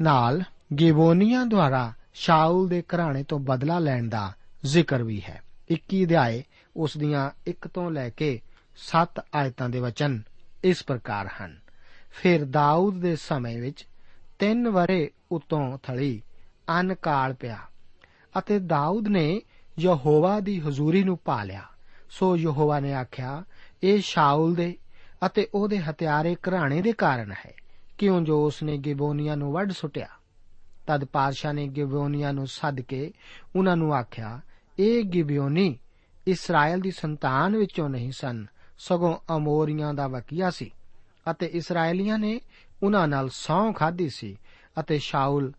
ਨਾਲ 0.00 0.42
ਗਿਬੋਨੀਆਂ 0.80 1.46
ਦੁਆਰਾ 1.46 1.92
ਸ਼ਾਉਲ 2.14 2.68
ਦੇ 2.68 2.82
ਘਰਾਣੇ 2.82 3.22
ਤੋਂ 3.22 3.38
ਬਦਲਾ 3.38 3.78
ਲੈਣ 3.78 4.08
ਦਾ 4.08 4.32
ਜ਼ਿਕਰ 4.64 5.02
ਵੀ 5.02 5.22
ਹੈ। 5.22 5.42
21 5.70 6.04
ਅਧਿਆਏ 6.04 6.44
ਉਸ 6.76 6.96
ਦੀਆਂ 6.96 7.30
1 7.46 7.68
ਤੋਂ 7.68 7.90
ਲੈ 7.90 8.10
ਕੇ 8.10 8.40
7 8.76 9.22
ਆਇਤਾਂ 9.34 9.68
ਦੇ 9.68 9.80
ਵਚਨ 9.80 10.22
ਇਸ 10.64 10.84
ਪ੍ਰਕਾਰ 10.84 11.28
ਹਨ। 11.28 11.58
ਫਿਰ 12.10 12.44
ਦਾਊਦ 12.44 13.00
ਦੇ 13.00 13.16
ਸਮੇਂ 13.16 13.58
ਵਿੱਚ 13.58 13.86
3 14.38 14.64
ਵਰੇ 14.64 15.10
ਉਤੋਂ 15.32 15.78
ਥਲੀ 15.82 16.22
ਅਨਕਾਲ 16.80 17.34
ਪਿਆ 17.34 17.58
ਅਤੇ 18.38 18.58
ਦਾਊਦ 18.58 19.08
ਨੇ 19.08 19.42
ਯਹੋਵਾ 19.78 20.40
ਦੀ 20.40 20.60
ਹਜ਼ੂਰੀ 20.60 21.04
ਨੂੰ 21.04 21.18
ਪਾ 21.18 21.44
ਲਿਆ 21.44 21.62
ਸੋ 22.10 22.36
ਯਹੋਵਾ 22.36 22.80
ਨੇ 22.80 22.94
ਆਖਿਆ 22.94 23.44
ਇਹ 23.86 24.00
ਸ਼ਾਉਲ 24.00 24.54
ਦੇ 24.54 24.76
ਅਤੇ 25.26 25.48
ਉਹਦੇ 25.54 25.78
ਹਥਿਆਰੇ 25.78 26.34
ਘਰਾਣੇ 26.34 26.82
ਦੇ 26.82 26.92
ਕਾਰਨ 26.92 27.32
ਹੈ, 27.32 27.54
ਕਿਉਂ 27.98 28.20
ਜੋ 28.20 28.46
ਉਸਨੇ 28.46 28.76
ਗਿਬੋਨੀਆਂ 28.78 29.36
ਨੂੰ 29.36 29.52
ਵੱਢ 29.52 29.72
ਸੁੱਟਿਆ। 29.72 30.06
ਤਦ 30.86 31.04
ਪਾਦਸ਼ਾਹ 31.04 31.52
ਨੇ 31.52 31.66
ਗਿਬੋਨੀਆਂ 31.68 32.32
ਨੂੰ 32.32 32.46
ਸੱਦ 32.46 32.80
ਕੇ 32.80 33.12
ਉਹਨਾਂ 33.56 33.76
ਨੂੰ 33.76 33.94
ਆਖਿਆ 33.94 34.40
ਇਹ 34.78 35.04
ਗਿਬਿਓਨੀ, 35.04 35.78
ਇਸਰਾਇਲ 36.26 36.80
ਦੀ 36.80 36.90
ਸੰਤਾਨ 36.90 37.56
ਵਿੱਚੋਂ 37.56 37.88
ਨਹੀਂ 37.88 38.12
ਸਨ, 38.12 38.46
ਸਗੋਂ 38.78 39.36
ਅਮੋਰੀਆਂ 39.36 39.94
ਦਾ 39.94 40.08
ਵਕੀਆ 40.08 40.50
ਸੀ 40.50 40.70
ਅਤੇ 41.30 41.46
ਇਸਰਾਇਲੀਆਂ 41.46 42.18
ਨੇ 42.18 42.40
ਉਹਨਾਂ 42.82 43.08
ਨਾਲ 43.08 43.28
ਸੌਂ 43.28 43.72
ਖਾਧੀ 43.72 44.08
ਸੀ 44.08 44.36
ਅਤੇ 44.80 44.98
ਸ਼ਾਉਲ 44.98 45.52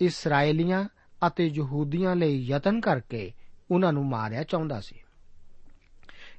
ਇਸਰਾਇਲੀਆਂ 0.00 0.84
ਅਤੇ 1.26 1.46
ਯਹੂਦੀਆਂ 1.46 2.16
ਲਈ 2.16 2.36
ਯਤਨ 2.36 2.80
ਕਰਕੇ 2.80 3.32
ਉਹਨਾਂ 3.70 3.92
ਨੂੰ 3.92 4.06
ਮਾਰਿਆ 4.06 4.42
ਚਾਹੁੰਦਾ 4.42 4.80
ਸੀ। 4.80 4.96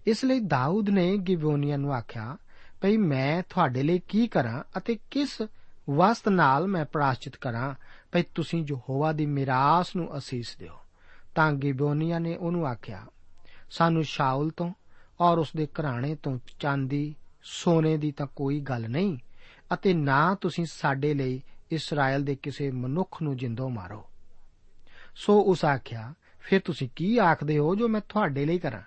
ਇਸ 0.07 0.25
ਲਈ 0.25 0.39
ਦਾਊਦ 0.39 0.89
ਨੇ 0.89 1.17
ਗਿਬੋਨੀਆਂ 1.17 1.77
ਨੂੰ 1.77 1.93
ਆਖਿਆ, 1.93 2.37
ਭਈ 2.81 2.97
ਮੈਂ 2.97 3.43
ਤੁਹਾਡੇ 3.49 3.83
ਲਈ 3.83 3.99
ਕੀ 3.99 4.27
ਕਰਾਂ 4.27 4.63
ਅਤੇ 4.77 4.97
ਕਿਸ 5.11 5.41
ਵਸਤ 5.89 6.29
ਨਾਲ 6.29 6.67
ਮੈਂ 6.67 6.85
ਪ੍ਰਾਸ਼ਚਿਤ 6.85 7.35
ਕਰਾਂ? 7.35 7.75
ਭਈ 8.11 8.23
ਤੁਸੀਂ 8.35 8.65
ਯਹੋਵਾ 8.67 9.11
ਦੀ 9.11 9.25
ਮਿਰਾਸ 9.25 9.95
ਨੂੰ 9.95 10.17
ਅਸੀਸ 10.17 10.55
ਦਿਓ। 10.59 10.79
ਤਾਂ 11.35 11.51
ਗਿਬੋਨੀਆਂ 11.51 12.19
ਨੇ 12.19 12.35
ਉਹਨੂੰ 12.35 12.67
ਆਖਿਆ, 12.67 13.05
ਸਾਨੂੰ 13.69 14.03
ਸ਼ਾਉਲ 14.03 14.49
ਤੋਂ 14.49 14.73
ਔਰ 15.21 15.37
ਉਸ 15.37 15.49
ਦੇ 15.55 15.67
ਘਰਾਣੇ 15.67 16.15
ਤੋਂ 16.15 16.39
ਚਾਂਦੀ, 16.59 17.15
ਸੋਨੇ 17.43 17.97
ਦੀ 17.97 18.11
ਤਾਂ 18.11 18.27
ਕੋਈ 18.35 18.59
ਗੱਲ 18.59 18.89
ਨਹੀਂ 18.89 19.17
ਅਤੇ 19.73 19.93
ਨਾ 19.93 20.35
ਤੁਸੀਂ 20.35 20.65
ਸਾਡੇ 20.65 21.13
ਲਈ 21.13 21.41
ਇਸਰਾਇਲ 21.71 22.23
ਦੇ 22.23 22.35
ਕਿਸੇ 22.35 22.71
ਮਨੁੱਖ 22.71 23.21
ਨੂੰ 23.21 23.37
ਜਿੰਦੋ 23.37 23.69
ਮਾਰੋ। 23.69 24.05
ਸੋ 25.15 25.41
ਉਸ 25.41 25.65
ਆਖਿਆ, 25.65 26.13
ਫਿਰ 26.39 26.61
ਤੁਸੀਂ 26.65 26.89
ਕੀ 26.95 27.17
ਆਖਦੇ 27.17 27.57
ਹੋ 27.57 27.75
ਜੋ 27.75 27.87
ਮੈਂ 27.87 28.01
ਤੁਹਾਡੇ 28.09 28.45
ਲਈ 28.45 28.59
ਕਰਾਂ? 28.59 28.81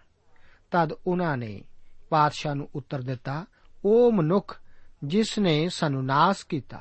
ਤਦ 0.70 0.92
ਉਹਨਾਂ 1.06 1.36
ਨੇ 1.36 1.64
ਪਾਤਸ਼ਾਹ 2.10 2.54
ਨੂੰ 2.54 2.68
ਉੱਤਰ 2.74 3.02
ਦਿੱਤਾ, 3.02 3.46
ਉਹ 3.84 4.12
ਮਨੁੱਖ 4.12 4.60
ਜਿਸ 5.04 5.38
ਨੇ 5.38 5.68
ਸਾਨੂੰ 5.68 6.06
ਨਾਸ 6.06 6.44
ਕੀਤਾ 6.44 6.80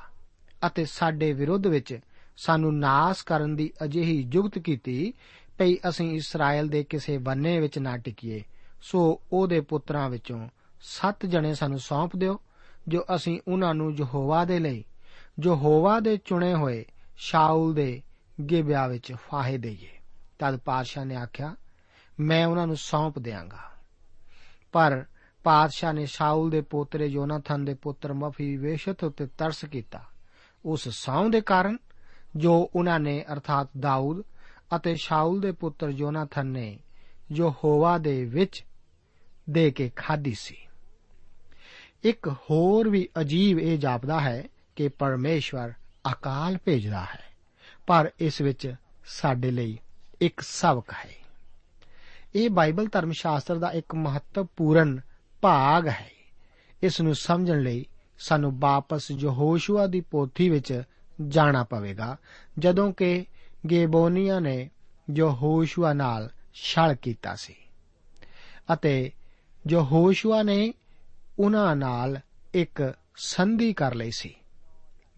ਅਤੇ 0.68 0.86
ਸਾਡੇ 0.86 1.34
ਵਿਰੁੱਧ 1.34 1.68
ਵਿੱਚ 1.68 2.00
ਸਾਨੂੰ 2.38 2.78
ਨਾਸ 2.78 3.22
ਕਰਨ 3.22 3.56
ਦੀ 3.56 3.74
ਅਜਿਹੀ 3.84 4.24
ਜੁਗਤ 4.24 4.60
ਕੀਤੀ, 4.60 5.14
ਭਈ 5.58 5.76
ਅਸੀਂ 5.90 6.12
ਇਸਰਾਇਲ 6.12 6.68
ਦੇ 6.68 6.84
ਕਿਸੇ 6.84 7.18
ਬੰਨੇ 7.18 7.60
ਵਿੱਚ 7.60 7.80
ਨਾ 7.80 7.98
ਟਿਕੀਏ, 7.98 8.44
ਸੋ 8.82 9.22
ਉਹਦੇ 9.34 9.62
ਪੁੱਤਰਾਂ 9.62 10.10
ਵਿੱਚੋਂ 10.10 10.50
ਸੱਤ 10.82 11.26
ਜਣੇ 11.26 11.54
ਸਾਨੂੰ 11.54 11.80
ਸੌਂਪ 11.80 12.16
ਦਿਓ, 12.16 12.40
ਜੋ 12.88 13.06
ਅਸੀਂ 13.16 13.40
ਉਹਨਾਂ 13.48 13.76
ਨੂੰ 13.76 13.96
ਯਹੋਵਾ 13.96 14.46
ਦੇ 14.46 14.60
ਲਈ, 14.60 14.84
ਯਹੋਵਾ 15.46 16.00
ਦੇ 16.00 16.18
ਚੁਣੇ 16.18 16.54
ਹੋਏ 16.54 16.86
ਸ਼ਾਉਲ 17.18 17.74
ਦੇ 17.74 18.02
ਗਿਬਿਆ 18.52 18.88
ਵਿੱਚ 18.88 19.14
ਫਾਹੇ 19.14 19.58
ਦੇਈਏ। 19.58 19.90
ਤਦ 20.40 20.58
ਪਾਤਸ਼ਾਹ 20.58 21.06
ਨੇ 21.06 21.16
ਆਖਿਆ, 21.16 21.56
ਮੈਂ 22.20 22.46
ਉਹਨਾਂ 22.46 22.68
ਨੂੰ 22.68 22.76
ਸੌਂਪ 22.76 23.20
ਦਿਆਂਗਾ। 23.20 23.69
ਪਰ 24.72 25.06
ਪਾਤਸ਼ਾਹ 25.44 25.94
ਨੇ 25.94 26.06
ਸ਼ਾਉਲ 26.06 26.50
ਦੇ 26.50 26.62
ਪੋਤਰੇ 26.62 27.06
ਯੋਨਾਥਨ 27.06 27.66
ਦੇ 27.66 27.74
ਪੁੱਤਰ 27.74 28.14
ਮਫੀ 28.14 28.58
ਵੇਸ਼ਤ 28.58 29.04
ਉਤੇ 29.04 29.28
ਤਰਸ 29.28 29.66
ਕੀਤਾ। 29.66 30.02
ਉਸ 30.66 30.90
ਸੌਂ 30.90 31.30
ਦੇ 31.30 31.42
ਕਾਰਨ 31.42 31.78
ਜੋ 32.36 32.72
ਉਹਨਾਂ 32.76 33.00
ਨੇ 33.00 33.26
ਅਰਥਾਤ 33.34 33.70
ਦਾਊਦ 33.80 34.24
ਅਤੇ 34.76 34.96
ਸ਼ਾਉਲ 34.96 35.40
ਦੇ 35.42 35.52
ਪੁੱਤਰ 35.52 35.92
ਜੋਨਾਥਨ 35.92 36.48
ਨੇ 36.48 36.80
ਜੋ 37.32 37.50
ਹੋਵਾ 37.64 37.98
ਦੇ 37.98 38.26
ਵਿੱਚ 38.26 38.64
ਦੇ 39.50 39.72
ਕੇ 39.72 39.90
ਖਾਦੀ 39.96 40.34
ਸੀ। 40.34 40.56
ਇੱਕ 42.04 42.28
ਹੋਰ 42.28 42.90
ਵੀ 42.90 43.08
ਅਜੀਬ 43.22 43.60
ਇਹ 43.60 43.78
ਜਾਪਦਾ 43.78 44.20
ਹੈ 44.20 44.44
ਕਿ 44.76 44.88
ਪਰਮੇਸ਼ਵਰ 44.88 45.74
ਅਕਾਲ 46.12 46.58
ਭੇਜਦਾ 46.66 47.02
ਹੈ, 47.02 47.24
ਪਰ 47.88 48.12
ਇਸ 48.20 48.42
ਵਿੱਚ 48.42 48.76
ਸਾਡੇ 49.06 49.52
ਲਈ 49.52 49.80
ਇੱਕ 50.22 50.42
ਸਬਕ 50.42 50.94
ਹੈ। 50.94 51.19
ਇਹ 52.36 52.50
ਬਾਈਬਲ 52.50 52.88
ਧਰਮ 52.88 53.12
ਸ਼ਾਸਤਰ 53.12 53.56
ਦਾ 53.56 53.72
ਇੱਕ 53.72 53.96
ਮਹੱਤਵਪੂਰਨ 53.96 55.02
ਭਾਗ 55.42 55.88
ਹੈ। 55.88 56.12
ਇਸ 56.84 57.02
ਨੂੰ 57.02 57.16
ਸਮਝਣ 57.16 57.62
ਲਈ 57.62 57.86
ਸਾਨੂੰ 58.20 58.60
ਵਾਪਸ 58.60 59.12
ਯਹੋਸ਼ੂਆ 59.12 59.88
ਦੀ 59.88 60.02
ਪੋਥੀ 60.02 60.50
ਵਿੱਚ 60.50 60.84
ਜਾਣਾ 61.28 61.64
ਪਵੇਗਾ, 61.64 62.18
ਜਦੋਂ 62.60 62.94
ਕਿ 62.94 63.26
ਗੇਬੋਨੀਆਂ 63.70 64.42
ਨੇ 64.42 64.70
ਯਹੋਸ਼ੂਆ 65.16 65.94
ਨਾਲ 65.94 66.30
ਛਲ 66.54 66.96
ਕੀਤਾ 66.96 67.36
ਸੀ। 67.36 67.56
ਅਤੇ 68.74 69.12
ਯਹੋਸ਼ੂਆ 69.70 70.44
ਨੇ 70.44 70.74
ਉਹਨਾਂ 71.40 71.76
ਨਾਲ 71.76 72.20
ਇੱਕ 72.54 72.94
ਸੰਧੀ 73.16 73.74
ਕਰ 73.74 73.94
ਲਈ 73.94 74.12
ਸੀ। 74.12 74.36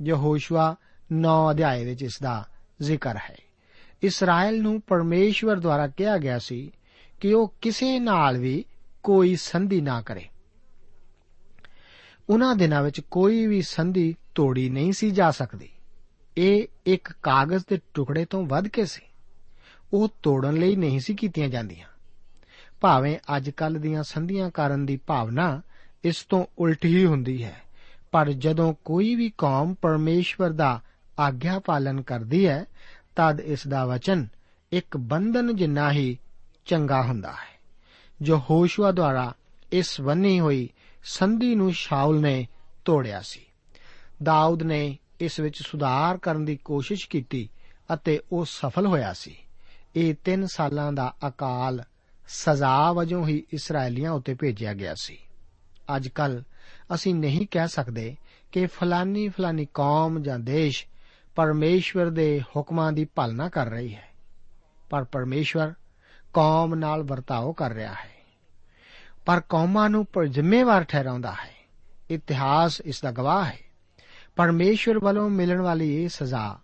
ਯਹੋਸ਼ੂਆ 0.01 0.75
9 1.11 1.51
ਅਧਿਆਏ 1.51 1.85
ਵਿੱਚ 1.85 2.03
ਇਸ 2.03 2.19
ਦਾ 2.21 2.45
ਜ਼ਿਕਰ 2.81 3.17
ਹੈ। 3.17 3.37
ਇਸਰਾਇਲ 4.03 4.61
ਨੂੰ 4.61 4.81
ਪਰਮੇਸ਼ਵਰ 4.81 5.59
ਦੁਆਰਾ 5.59 5.87
ਕਿਹਾ 5.87 6.17
ਗਿਆ 6.17 6.39
ਸੀ 6.39 6.71
ਕਿ 7.21 7.33
ਉਹ 7.33 7.53
ਕਿਸੇ 7.61 7.99
ਨਾਲ 7.99 8.37
ਵੀ 8.37 8.65
ਕੋਈ 9.03 9.35
ਸੰਧੀ 9.35 9.81
ਨਾ 9.81 10.01
ਕਰੇ। 10.01 10.27
ਉਹਨਾਂ 12.29 12.55
ਦਿਨਾਂ 12.55 12.83
ਵਿੱਚ 12.83 12.99
ਕੋਈ 12.99 13.47
ਵੀ 13.47 13.61
ਸੰਧੀ 13.61 14.15
ਤੋੜੀ 14.35 14.69
ਨਹੀਂ 14.69 14.91
ਸੀ 14.91 15.11
ਜਾ 15.11 15.31
ਸਕਦੀ। 15.31 15.69
ਇਹ 16.37 16.67
ਇੱਕ 16.85 17.13
ਕਾਗਜ਼ 17.23 17.63
ਦੇ 17.69 17.79
ਟੁਕੜੇ 17.93 18.25
ਤੋਂ 18.25 18.45
ਵੱਧ 18.45 18.67
ਕੇ 18.67 18.85
ਸੀ। 18.85 19.01
ਉਹ 19.93 20.09
ਤੋੜਨ 20.23 20.53
ਲਈ 20.53 20.75
ਨਹੀਂ 20.75 20.99
ਸੀ 20.99 21.15
ਕੀਤੀਆਂ 21.15 21.47
ਜਾਂਦੀਆਂ। 21.47 21.87
ਭਾਵੇਂ 22.81 23.17
ਅੱਜ 23.37 23.49
ਕੱਲ 23.49 23.73
ਦੀਆਂ 23.73 24.03
ਸੰਧੀਆਂ 24.03 24.49
ਕਰਨ 24.49 24.85
ਦੀ 24.85 24.97
ਭਾਵਨਾ 24.97 25.61
ਇਸ 26.03 26.25
ਤੋਂ 26.29 26.45
ਉਲਟ 26.57 26.85
ਹੀ 26.85 27.05
ਹੁੰਦੀ 27.05 27.43
ਹੈ, 27.43 27.61
ਪਰ 28.11 28.31
ਜਦੋਂ 28.31 28.73
ਕੋਈ 28.85 29.15
ਵੀ 29.15 29.31
ਕੌਮ 29.37 29.73
ਪਰਮੇਸ਼ਵਰ 29.73 30.49
ਦਾ 30.49 30.81
ਆਗਿਆ 31.19 31.59
ਪਾਲਨ 31.59 32.01
ਕਰਦੀ 32.01 32.47
ਹੈ, 32.47 32.65
ਤਦ 33.15 33.39
ਇਸ 33.39 33.67
ਦਾ 33.67 33.85
ਵਚਨ 33.85 34.27
ਇੱਕ 34.71 34.97
ਬੰਧਨ 34.97 35.55
ਜਿੰਨਾ 35.55 35.91
ਹੀ 35.91 36.17
ਚੰਗਾ 36.65 37.01
ਹੁੰਦਾ 37.01 37.31
ਹੈ। 37.31 37.59
ਜੋ 38.21 38.41
ਹੋਸ਼ੂਆ 38.49 38.91
ਦੁਆਰਾ 38.91 39.33
ਇਸ 39.71 40.01
ਬੰਨੀ 40.01 40.39
ਹੋਈ 40.39 40.69
ਸੰਧੀ 41.03 41.55
ਨੂੰ 41.55 41.71
ਸ਼ਾਉਲ 41.71 42.21
ਨੇ 42.21 42.47
ਤੋੜਿਆ 42.85 43.21
ਸੀ। 43.21 43.41
ਦਾਊਦ 44.23 44.63
ਨੇ 44.63 44.97
ਇਸ 45.19 45.39
ਵਿੱਚ 45.39 45.61
ਸੁਧਾਰ 45.61 46.17
ਕਰਨ 46.17 46.45
ਦੀ 46.45 46.57
ਕੋਸ਼ਿਸ਼ 46.57 47.09
ਕੀਤੀ 47.09 47.49
ਅਤੇ 47.93 48.19
ਉਹ 48.31 48.45
ਸਫਲ 48.45 48.85
ਹੋਇਆ 48.85 49.13
ਸੀ। 49.13 49.35
ਇਹ 49.95 50.15
3 50.25 50.45
ਸਾਲਾਂ 50.45 50.93
ਦਾ 50.93 51.13
ਅਕਾਲ 51.27 51.83
ਸਜ਼ਾ 52.27 52.91
ਵਜੋਂ 52.91 53.27
ਹੀ 53.27 53.43
ਇਸرائیਲੀਆਂ 53.53 54.11
ਉੱਤੇ 54.11 54.33
ਭੇਜਿਆ 54.33 54.73
ਗਿਆ 54.73 54.95
ਸੀ। 55.01 55.17
ਅੱਜ 55.95 56.07
ਕੱਲ 56.07 56.43
ਅਸੀਂ 56.93 57.15
ਨਹੀਂ 57.15 57.47
ਕਹਿ 57.51 57.67
ਸਕਦੇ 57.67 58.15
ਕਿ 58.51 58.65
ਫਲਾਨੀ 58.65 59.29
ਫਲਾਨੀ 59.29 59.67
ਕੌਮ 59.73 60.21
ਜਾਂ 60.21 60.39
ਦੇਸ਼ 60.39 60.85
ਪਰਮੇਸ਼ਵਰ 61.35 62.09
ਦੇ 62.09 62.41
ਹੁਕਮਾਂ 62.55 62.91
ਦੀ 62.91 63.05
ਪਾਲਣਾ 63.05 63.49
ਕਰ 63.49 63.69
ਰਹੀ 63.69 63.95
ਹੈ। 63.95 64.09
ਪਰ 64.89 65.03
ਪਰਮੇਸ਼ਵਰ 65.03 65.73
ਕੌਮ 66.33 66.75
ਨਾਲ 66.75 67.03
ਵਰਤਾਓ 67.03 67.53
ਕਰ 67.53 67.71
ਰਿਹਾ 67.71 67.93
ਹੈ। 67.93 68.11
ਪਰ 69.25 69.39
ਕੌਮਾਂ 69.39 69.89
ਨੂੰ 69.89 70.05
ਪਰ 70.05 70.25
ਜ਼ਿੰਮੇਵਾਰ 70.25 70.83
ਠਹਿਰਾਉਂਦਾ 70.83 71.31
ਹੈ। 71.31 71.55
ਇਤਿਹਾਸ 72.09 72.81
ਇਸ 72.81 73.01
ਦਾ 73.01 73.11
ਗਵਾਹ 73.11 73.45
ਹੈ। 73.45 73.59
ਪਰਮੇਸ਼ਵਰ 74.35 74.99
ਵੱਲੋਂ 74.99 75.29
ਮਿਲਣ 75.29 75.61
ਵਾਲੀ 75.61 76.03
ਇਹ 76.03 76.09
ਸਜ਼ਾ 76.09 76.59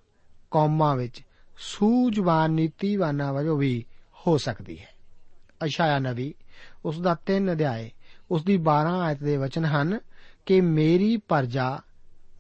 ਕੌਮਾਂ 0.51 0.95
ਵਿੱਚ 0.95 1.21
ਸੂਝਵਾਨ 1.57 2.51
ਨੀਤੀਵਾਨਾਂ 2.51 3.33
ਵਜੋਂ 3.33 3.57
ਵੀ 3.57 3.85
ਹੋ 4.27 4.37
ਸਕਦੀ 4.37 4.79
ਹੈ। 4.79 4.89
ਅਸ਼ਾਇਆ 5.65 5.99
ਨਵੀ, 5.99 6.33
ਉਸ 6.85 7.01
ਦਾ 7.01 7.15
3 7.25 7.51
ਅਧਿਆਏ, 7.51 7.91
ਉਸ 8.31 8.43
ਦੀ 8.43 8.57
12 8.57 8.99
ਆਇਤ 9.01 9.23
ਦੇ 9.23 9.37
ਵਚਨ 9.37 9.65
ਹਨ 9.65 9.99
ਕਿ 10.45 10.61
ਮੇਰੀ 10.61 11.17
ਪਰਜਾ 11.17 11.79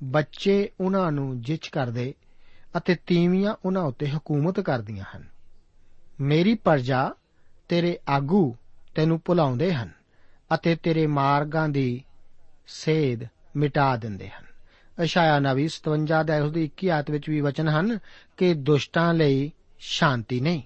ਬੱਚੇ 0.03 0.69
ਉਹਨਾਂ 0.81 1.11
ਨੂੰ 1.11 1.41
ਜਿੱਚ 1.41 1.67
ਕਰਦੇ 1.67 2.13
ਅਤੇ 2.77 2.95
ਤੀਵੀਆਂ 2.95 3.55
ਉਹਨਾਂ 3.65 3.81
ਉੱਤੇ 3.81 4.07
ਹਕੂਮਤ 4.07 4.59
ਕਰਦੀਆਂ 4.59 5.05
ਹਨ। 5.15 5.36
ਮੇਰੀ 6.21 6.53
ਪਰਜਾ 6.53 7.13
ਤੇਰੇ 7.69 7.99
ਆਗੂ 8.09 8.55
ਤੈਨੂੰ 8.95 9.21
ਭੁਲਾਉਂਦੇ 9.25 9.73
ਹਨ 9.73 9.91
ਅਤੇ 10.53 10.75
ਤੇਰੇ 10.75 11.07
ਮਾਰਗਾਂ 11.07 11.69
ਦੀ 11.69 12.03
ਸੇਧ 12.67 13.19
ਮਿਟਾ 13.55 13.95
ਦਿੰਦੇ 13.95 14.29
ਹਨ। 14.29 14.45
ਅਸ਼ਾਇਆ 15.03 15.39
ਨਵੀ 15.39 15.67
57 15.67 16.23
ਦਾ 16.23 16.43
ਉਸ 16.43 16.51
ਦੀ 16.51 16.63
21 16.63 16.89
ਆਇਤ 16.89 17.11
ਵਿੱਚ 17.11 17.29
ਵੀ 17.29 17.41
ਵਚਨ 17.41 17.69
ਹਨ 17.69 17.99
ਕਿ 18.37 18.53
ਦੁਸ਼ਟਾਂ 18.53 19.13
ਲਈ 19.13 19.51
ਸ਼ਾਂਤੀ 19.79 20.39
ਨਹੀਂ। 20.39 20.61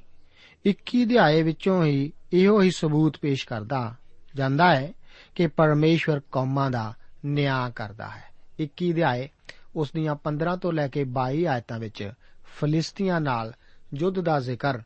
21 0.65 1.05
ਅਧਿਆਏ 1.05 1.41
ਵਿੱਚੋਂ 1.41 1.85
ਹੀ 1.85 2.13
ਇਹੋ 2.33 2.61
ਹੀ 2.61 2.71
ਸਬੂਤ 2.71 3.17
ਪੇਸ਼ 3.17 3.47
ਕਰਦਾ 3.47 3.95
ਜਾਂਦਾ 4.35 4.75
ਹੈ 4.75 4.93
ਕਿ 5.35 5.47
ਪਰਮੇਸ਼ਵਰ 5.47 6.19
ਕੌਮਾਂ 6.31 6.71
ਦਾ 6.71 6.93
ਨਿਆਂ 7.25 7.69
ਕਰਦਾ 7.69 8.07
ਹੈ। 8.07 8.23
21 8.59 8.91
ਅਧਿਆਏ 8.91 9.29
ਉਸ 9.75 9.91
ਦੀਆਂ 9.91 10.15
15 10.15 10.55
ਤੋਂ 10.55 10.73
ਲੈ 10.73 10.87
ਕੇ 10.87 11.05
22 11.05 11.45
ਆਇਤਾਂ 11.45 11.79
ਵਿੱਚ 11.79 12.11
ਫਲਿਸਤੀਆਂ 12.45 13.21
ਨਾਲ 13.21 13.53
ਯੁੱਧ 13.93 14.19
ਦਾ 14.19 14.39
ਜ਼ਿਕਰ 14.39 14.81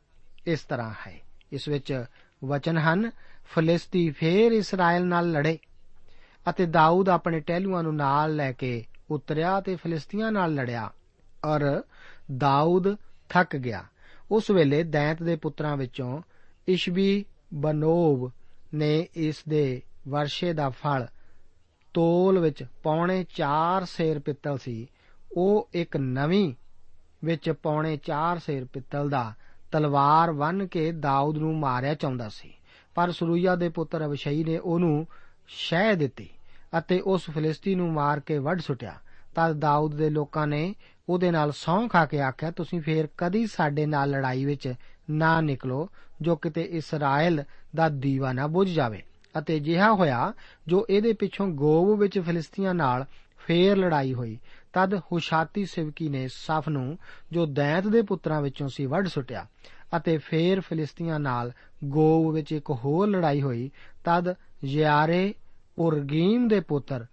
ਇਸ 0.47 0.59
ਤਰ੍ਹਾਂ 0.59 0.93
ਹੈ। 1.07 1.19
ਇਸ 1.51 1.67
ਵਿੱਚ 1.67 2.05
ਵਚਨ 2.45 2.77
ਹਨ, 2.77 3.11
ਫਲਿਸਤੀ 3.45 4.09
ਫੇਰ 4.09 4.51
ਇਸਰਾਇਲ 4.51 5.05
ਨਾਲ 5.05 5.31
ਲੜੇ 5.31 5.57
ਅਤੇ 6.49 6.65
ਦਾਊਦ 6.65 7.09
ਆਪਣੇ 7.09 7.39
ਟਹਿਲੂਆਂ 7.39 7.83
ਨੂੰ 7.83 7.95
ਨਾਲ 7.95 8.35
ਲੈ 8.35 8.51
ਕੇ 8.51 8.85
ਉਤਰਿਆ 9.11 9.61
ਤੇ 9.61 9.75
ਫਲਿਸਤੀਆਂ 9.75 10.31
ਨਾਲ 10.31 10.53
ਲੜਿਆ। 10.53 10.89
ਔਰ 11.45 11.83
ਦਾਊਦ 12.37 12.95
ਥੱਕ 13.29 13.55
ਗਿਆ। 13.55 13.83
ਉਸ 14.31 14.51
ਵੇਲੇ 14.51 14.83
ਦੈਂਤ 14.83 15.23
ਦੇ 15.23 15.35
ਪੁੱਤਰਾਂ 15.35 15.77
ਵਿੱਚੋਂ 15.77 16.21
ਇਸ਼ਬੀ 16.67 17.25
ਬਨੋਬ 17.53 18.31
ਨੇ 18.73 19.07
ਇਸ 19.15 19.43
ਦੇ 19.49 19.81
ਵਰਸ਼ੇ 20.07 20.53
ਦਾ 20.53 20.69
ਫਲ 20.69 21.07
ਤੋਲ 21.93 22.39
ਵਿੱਚ 22.39 22.65
ਪੌਣੇ 22.83 23.23
4 23.23 23.85
ਸੇਰ 23.85 24.19
ਪਿੱਤਲ 24.19 24.57
ਸੀ। 24.57 24.87
ਉਹ 25.37 25.69
ਇੱਕ 25.73 25.97
ਨਵੀਂ 25.97 26.53
ਵਿੱਚ 27.23 27.49
ਪੌਣੇ 27.49 27.97
4 27.97 28.39
ਸੇਰ 28.39 28.65
ਪਿੱਤਲ 28.65 29.09
ਦਾ 29.09 29.33
ਤਲਵਾਰ 29.71 30.31
ਵੰਨ 30.31 30.65
ਕੇ 30.67 30.91
ਦਾਊਦ 30.91 31.37
ਨੂੰ 31.37 31.57
ਮਾਰਿਆ 31.59 31.93
ਚਾਹੁੰਦਾ 31.93 32.29
ਸੀ, 32.29 32.53
ਪਰ 32.95 33.11
ਸਰੂਇਆ 33.11 33.55
ਦੇ 33.55 33.69
ਪੁੱਤਰ 33.69 34.05
ਅਬਸ਼ਈ 34.05 34.43
ਨੇ 34.43 34.57
ਉਹਨੂੰ 34.57 35.07
ਸ਼ਹਿ 35.47 35.95
ਦਿੱਤੀ 35.95 36.29
ਅਤੇ 36.79 36.99
ਉਸ 36.99 37.29
ਫਲਿਸਤੀ 37.29 37.75
ਨੂੰ 37.75 37.91
ਮਾਰ 37.93 38.19
ਕੇ 38.19 38.37
ਵੱਢ 38.37 38.61
ਸੁੱਟਿਆ। 38.61 38.93
ਤਦ 39.35 39.53
ਦਾਊਦ 39.53 39.95
ਦੇ 39.95 40.09
ਲੋਕਾਂ 40.09 40.47
ਨੇ 40.47 40.75
ਉਹਦੇ 41.09 41.31
ਨਾਲ 41.31 41.51
ਸੌਂ 41.51 41.87
ਖਾ 41.87 42.05
ਕੇ 42.05 42.21
ਆਖਿਆ, 42.21 42.51
ਤੁਸੀਂ 42.51 42.81
ਫੇਰ 42.81 43.07
ਕਦੀ 43.17 43.45
ਸਾਡੇ 43.47 43.85
ਨਾਲ 43.85 44.09
ਲੜਾਈ 44.09 44.45
ਵਿੱਚ 44.45 44.73
ਨਾ 45.09 45.41
ਨਿਕਲੋ, 45.41 45.89
ਜੋ 46.21 46.35
ਕਿਤੇ 46.35 46.61
ਇਸਰਾਇਲ 46.61 47.43
ਦਾ 47.75 47.89
ਦੀਵਾ 47.89 48.33
ਨਾ 48.33 48.47
ਬੁਝ 48.47 48.69
ਜਾਵੇ। 48.69 49.01
ਅਤੇ 49.37 49.59
ਜਿਹਾ 49.59 49.91
ਹੋਇਆ, 49.93 50.33
ਜੋ 50.67 50.85
ਇਹਦੇ 50.89 51.13
ਪਿੱਛੋਂ 51.13 51.47
ਗੋਬ 51.47 51.99
ਵਿੱਚ 51.99 52.19
ਫਲਿਸਤੀਆਂ 52.19 52.73
ਨਾਲ 52.73 53.05
ਫੇਰ 53.37 53.77
ਲੜਾਈ 53.77 54.13
ਹੋਈ। 54.13 54.37
ਤਦ 54.75 54.95
ਹੁਸ਼ਾਤੀ 54.95 55.65
ਸਿਵਕੀ 55.65 56.09
ਨੇ 56.09 56.27
ਸਫ 56.27 56.69
ਨੂੰ, 56.69 56.97
ਜੋ 57.31 57.45
ਦੈਂਤ 57.45 57.87
ਦੇ 57.87 58.01
ਪੁੱਤਰਾਂ 58.01 58.41
ਵਿੱਚੋਂ 58.41 58.67
ਸੀ, 58.67 58.85
ਵੱਢ 58.85 59.07
ਸੁੱਟਿਆ 59.07 59.45
ਅਤੇ 59.97 60.17
ਫੇਰ 60.17 60.59
ਫਲਿਸਤੀਆਂ 60.59 61.19
ਨਾਲ 61.19 61.51
ਗੋਬ 61.83 62.33
ਵਿੱਚ 62.33 62.51
ਇੱਕ 62.51 62.69
ਹੋਰ 62.69 63.07
ਲੜਾਈ 63.07 63.41
ਹੋਈ। 63.41 63.71
ਤਦ 64.05 64.35
ਯਾਰੇ 64.65 65.33
ਉਰਗੀਮ 65.77 66.47
ਦੇ 66.47 66.59
ਪੁੱਤਰ 66.59 67.05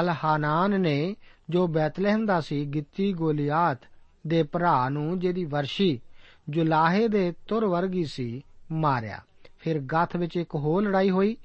ਅਲਹਾਨਾਨ 0.00 0.80
ਨੇ, 0.80 1.16
ਜੋ 1.50 1.66
ਬੈਤਲਹਿਮ 1.66 2.26
ਦਾ 2.26 2.40
ਸੀ, 2.40 2.64
ਗਿੱਤੀ 2.64 3.12
ਗੋਲੀਆਤ 3.12 3.78
ਦੇ 4.26 4.42
ਭਰਾ 4.42 4.88
ਨੂੰ, 4.88 5.18
ਜਿਹਦੀ 5.18 5.44
ਵਰਸ਼ੀ 5.44 6.00
ਜੁਲਾਹੇ 6.48 7.08
ਦੇ 7.08 7.32
ਤੁਰ 7.48 7.64
ਵਰਗੀ 7.64 8.04
ਸੀ, 8.04 8.42
ਮਾਰਿਆ। 8.72 9.20
ਫਿਰ 9.58 9.78
ਗੱਥ 9.78 10.16
ਵਿੱਚ 10.16 10.36
ਇੱਕ 10.36 10.54
ਹੋਰ 10.54 10.82
ਲੜਾਈ 10.82 11.10
ਹੋਈ 11.10 11.36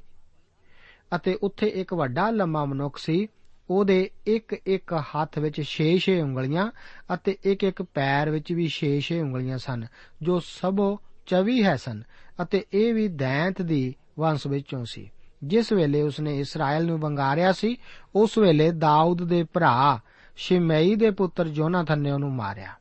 ਅਤੇ 1.15 1.37
ਉੱਥੇ 1.43 1.67
ਇੱਕ 1.67 1.93
ਵੱਡਾ 1.93 2.29
ਲੰਮਾ 2.29 2.65
ਮਨੁੱਖ 2.65 2.97
ਸੀ 2.97 3.27
ਉਹਦੇ 3.69 4.09
ਇੱਕ 4.27 4.53
ਇੱਕ 4.65 4.93
ਹੱਥ 4.93 5.39
ਵਿੱਚ 5.39 5.61
6-6 5.61 6.19
ਉਂਗਲੀਆਂ 6.21 6.71
ਅਤੇ 7.13 7.37
ਇੱਕ 7.43 7.63
ਇੱਕ 7.63 7.81
ਪੈਰ 7.81 8.29
ਵਿੱਚ 8.29 8.51
ਵੀ 8.51 8.69
6-6 8.69 9.19
ਉਂਗਲੀਆਂ 9.21 9.57
ਸਨ, 9.57 9.85
ਜੋ 10.21 10.39
ਸਭੋ 10.39 10.99
24 11.27 11.63
ਹੈ 11.63 11.75
ਸਨ 11.75 12.03
ਅਤੇ 12.41 12.65
ਇਹ 12.73 12.93
ਵੀ 12.93 13.07
ਦੈਂਤ 13.07 13.61
ਦੀ 13.61 13.95
ਵੰਸ਼ 14.19 14.47
ਵਿੱਚੋਂ 14.47 14.85
ਸੀ। 14.85 15.11
ਜਿਸ 15.43 15.73
ਵੇਲੇ 15.73 16.01
ਉਸਨੇ 16.01 16.39
ਇਸਰਾਇਲ 16.39 16.85
ਨੂੰ 16.85 16.99
ਵੰਗਾਰਿਆ 16.99 17.51
ਸੀ, 17.51 17.77
ਉਸ 18.15 18.37
ਵੇਲੇ 18.37 18.71
ਦਾਊਦ 18.71 19.23
ਦੇ 19.23 19.43
ਭਰਾ 19.43 19.99
ਸ਼ਿਮਈ 20.35 20.95
ਦੇ 20.95 21.11
ਪੁੱਤਰ 21.11 21.47
ਜੋਨਾਥਨ 21.47 21.99
ਨੇ 21.99 22.11
ਉਹਨੂੰ 22.11 22.33
ਮਾਰਿਆ। 22.33 22.73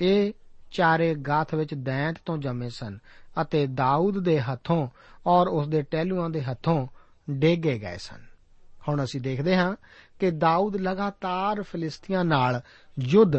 ਇਹ 0.00 0.32
ਚਾਰੇ 0.72 1.14
ਗਾਥ 1.14 1.54
ਵਿੱਚ 1.54 1.74
ਦੈਂਤ 1.74 2.16
ਤੋਂ 2.26 2.38
ਜੰਮੇ 2.38 2.68
ਸਨ 2.68 2.98
ਅਤੇ 3.42 3.66
ਦਾਊਦ 3.66 4.18
ਦੇ 4.18 4.40
ਹੱਥੋਂ 4.40 4.88
ਔਰ 5.26 5.46
ਉਸ 5.46 5.68
ਦੇ 5.68 5.82
ਟਹਿਲੂਆਂ 5.82 6.30
ਦੇ 6.30 6.42
ਹੱਥੋਂ 6.42 6.86
ਡੇਗੇ 7.30 7.78
ਗਏ 7.78 7.96
ਸਨ। 7.96 8.34
ਹੁਣ 8.88 9.04
ਅਸੀਂ 9.04 9.20
ਦੇਖਦੇ 9.20 9.56
ਹਾਂ 9.56 9.76
ਕਿ 10.24 10.30
ਦਾਊਦ 10.30 10.76
ਲਗਾਤਾਰ 10.76 11.62
ਫਿਲਿਸਤੀਆਂ 11.62 12.24
ਨਾਲ 12.24 12.60
ਯੁੱਧ 12.98 13.36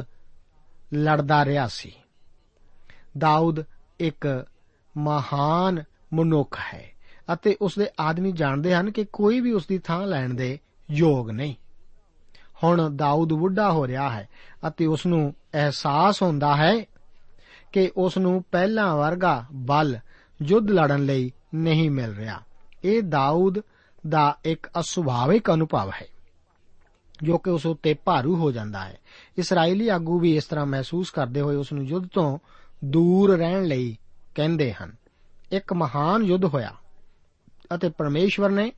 ਲੜਦਾ 0.94 1.46
ਰਿਹਾ 1.46 1.68
ਸੀ। 1.68 1.92
ਦਾਊਦ 3.18 3.64
ਇੱਕ 4.00 4.46
ਮਹਾਨ 4.98 5.84
ਮਨੁੱਖ 6.14 6.60
ਹੈ 6.74 6.92
ਅਤੇ 7.34 7.58
ਉਸ 7.62 7.76
ਦੇ 7.80 7.88
ਆਦਮੀ 8.00 8.32
ਜਾਣਦੇ 8.32 8.76
ਹਨ 8.76 8.92
ਕਿ 8.92 9.06
ਕੋਈ 9.14 9.40
ਵੀ 9.40 9.52
ਉਸ 9.52 9.68
ਦੀ 9.68 9.78
ਥਾਂ 9.78 10.08
ਲੈਣ 10.08 10.34
ਦੇ 10.34 10.60
ਯੋਗ 10.92 11.30
ਨਹੀਂ। 11.30 11.56
ਹੁਣ 12.64 12.96
ਦਾਊਦ 12.96 13.34
ਬੁੱਢਾ 13.34 13.72
ਹੋ 13.72 13.88
ਰਿਹਾ 13.88 14.10
ਹੈ 14.10 14.30
ਅਤੇ 14.68 14.86
ਉਸ 14.86 15.06
ਨੂੰ 15.06 15.34
ਅਹਿਸਾਸ 15.54 16.22
ਹੁੰਦਾ 16.22 16.56
ਹੈ 16.56 16.86
ਕਿ 17.72 17.92
ਉਸ 17.98 18.18
ਨੂੰ 18.18 18.44
ਪਹਿਲਾਂ 18.52 18.96
ਵਰਗਾ 18.96 19.46
ਬਲ 19.54 19.98
ਯੁੱਧ 20.42 20.72
ਲੜਨ 20.72 21.06
ਲਈ 21.06 21.32
ਨਹੀਂ 21.56 21.92
ਮਿਲ 21.92 22.16
ਰਿਹਾ। 22.16 22.42
ਇਹ 22.84 23.04
ਦਾਊਦ 23.04 23.62
ਦਾ 24.10 24.38
ਇੱਕ 24.46 24.68
ਅਸੁਭਾਵਿਕ 24.80 25.54
ਅਨੁਭਵ 25.54 25.92
ਹੈ। 26.02 26.08
ਜੋ 27.24 27.38
ਕਿ 27.38 27.50
ਉਸ 27.50 27.66
ਉੱਤੇ 27.66 27.94
ਭਾਰੂ 27.94 28.36
ਹੋ 28.36 28.52
ਜਾਂਦਾ 28.52 28.86
ਹੈ। 28.86 28.98
ਇਸرائیਲੀ 29.38 29.90
ਆਗੂ 29.90 30.20
ਵੀ 30.20 30.36
ਇਸ 30.36 30.46
ਤਰ੍ਹਾਂ 30.46 30.66
ਮਹਿਸੂਸ 30.66 31.12
ਕਰਦੇ 31.12 31.42
ਹੋਏ 31.42 31.56
ਉਸ 31.56 31.74
ਨੂੰ 31.74 31.86
ਯੁੱਧ 31.86 32.08
ਤੋਂ 32.14 32.40
ਦੂਰ 32.86 33.38
ਰਹਿਣ 33.38 33.64
ਲਈ 33.64 33.98
ਕਹਿੰਦੇ 34.36 34.74
ਹਨ। 34.74 34.96
ਇੱਕ 35.52 35.74
ਮਹਾਨ 35.74 36.24
ਯੁੱਧ 36.24 36.46
ਹੋਇਆ 36.46 36.76
ਅਤੇ 37.76 37.90
ਪਰਮੇਸ਼ਵਰ 37.90 38.50
ਨੇ 38.50 38.72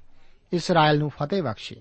ਇਸਰਾਇਲ 0.53 0.99
ਨੂੰ 0.99 1.09
ਫਤਿਹ 1.09 1.43
ਬਖਸ਼ੀ। 1.43 1.75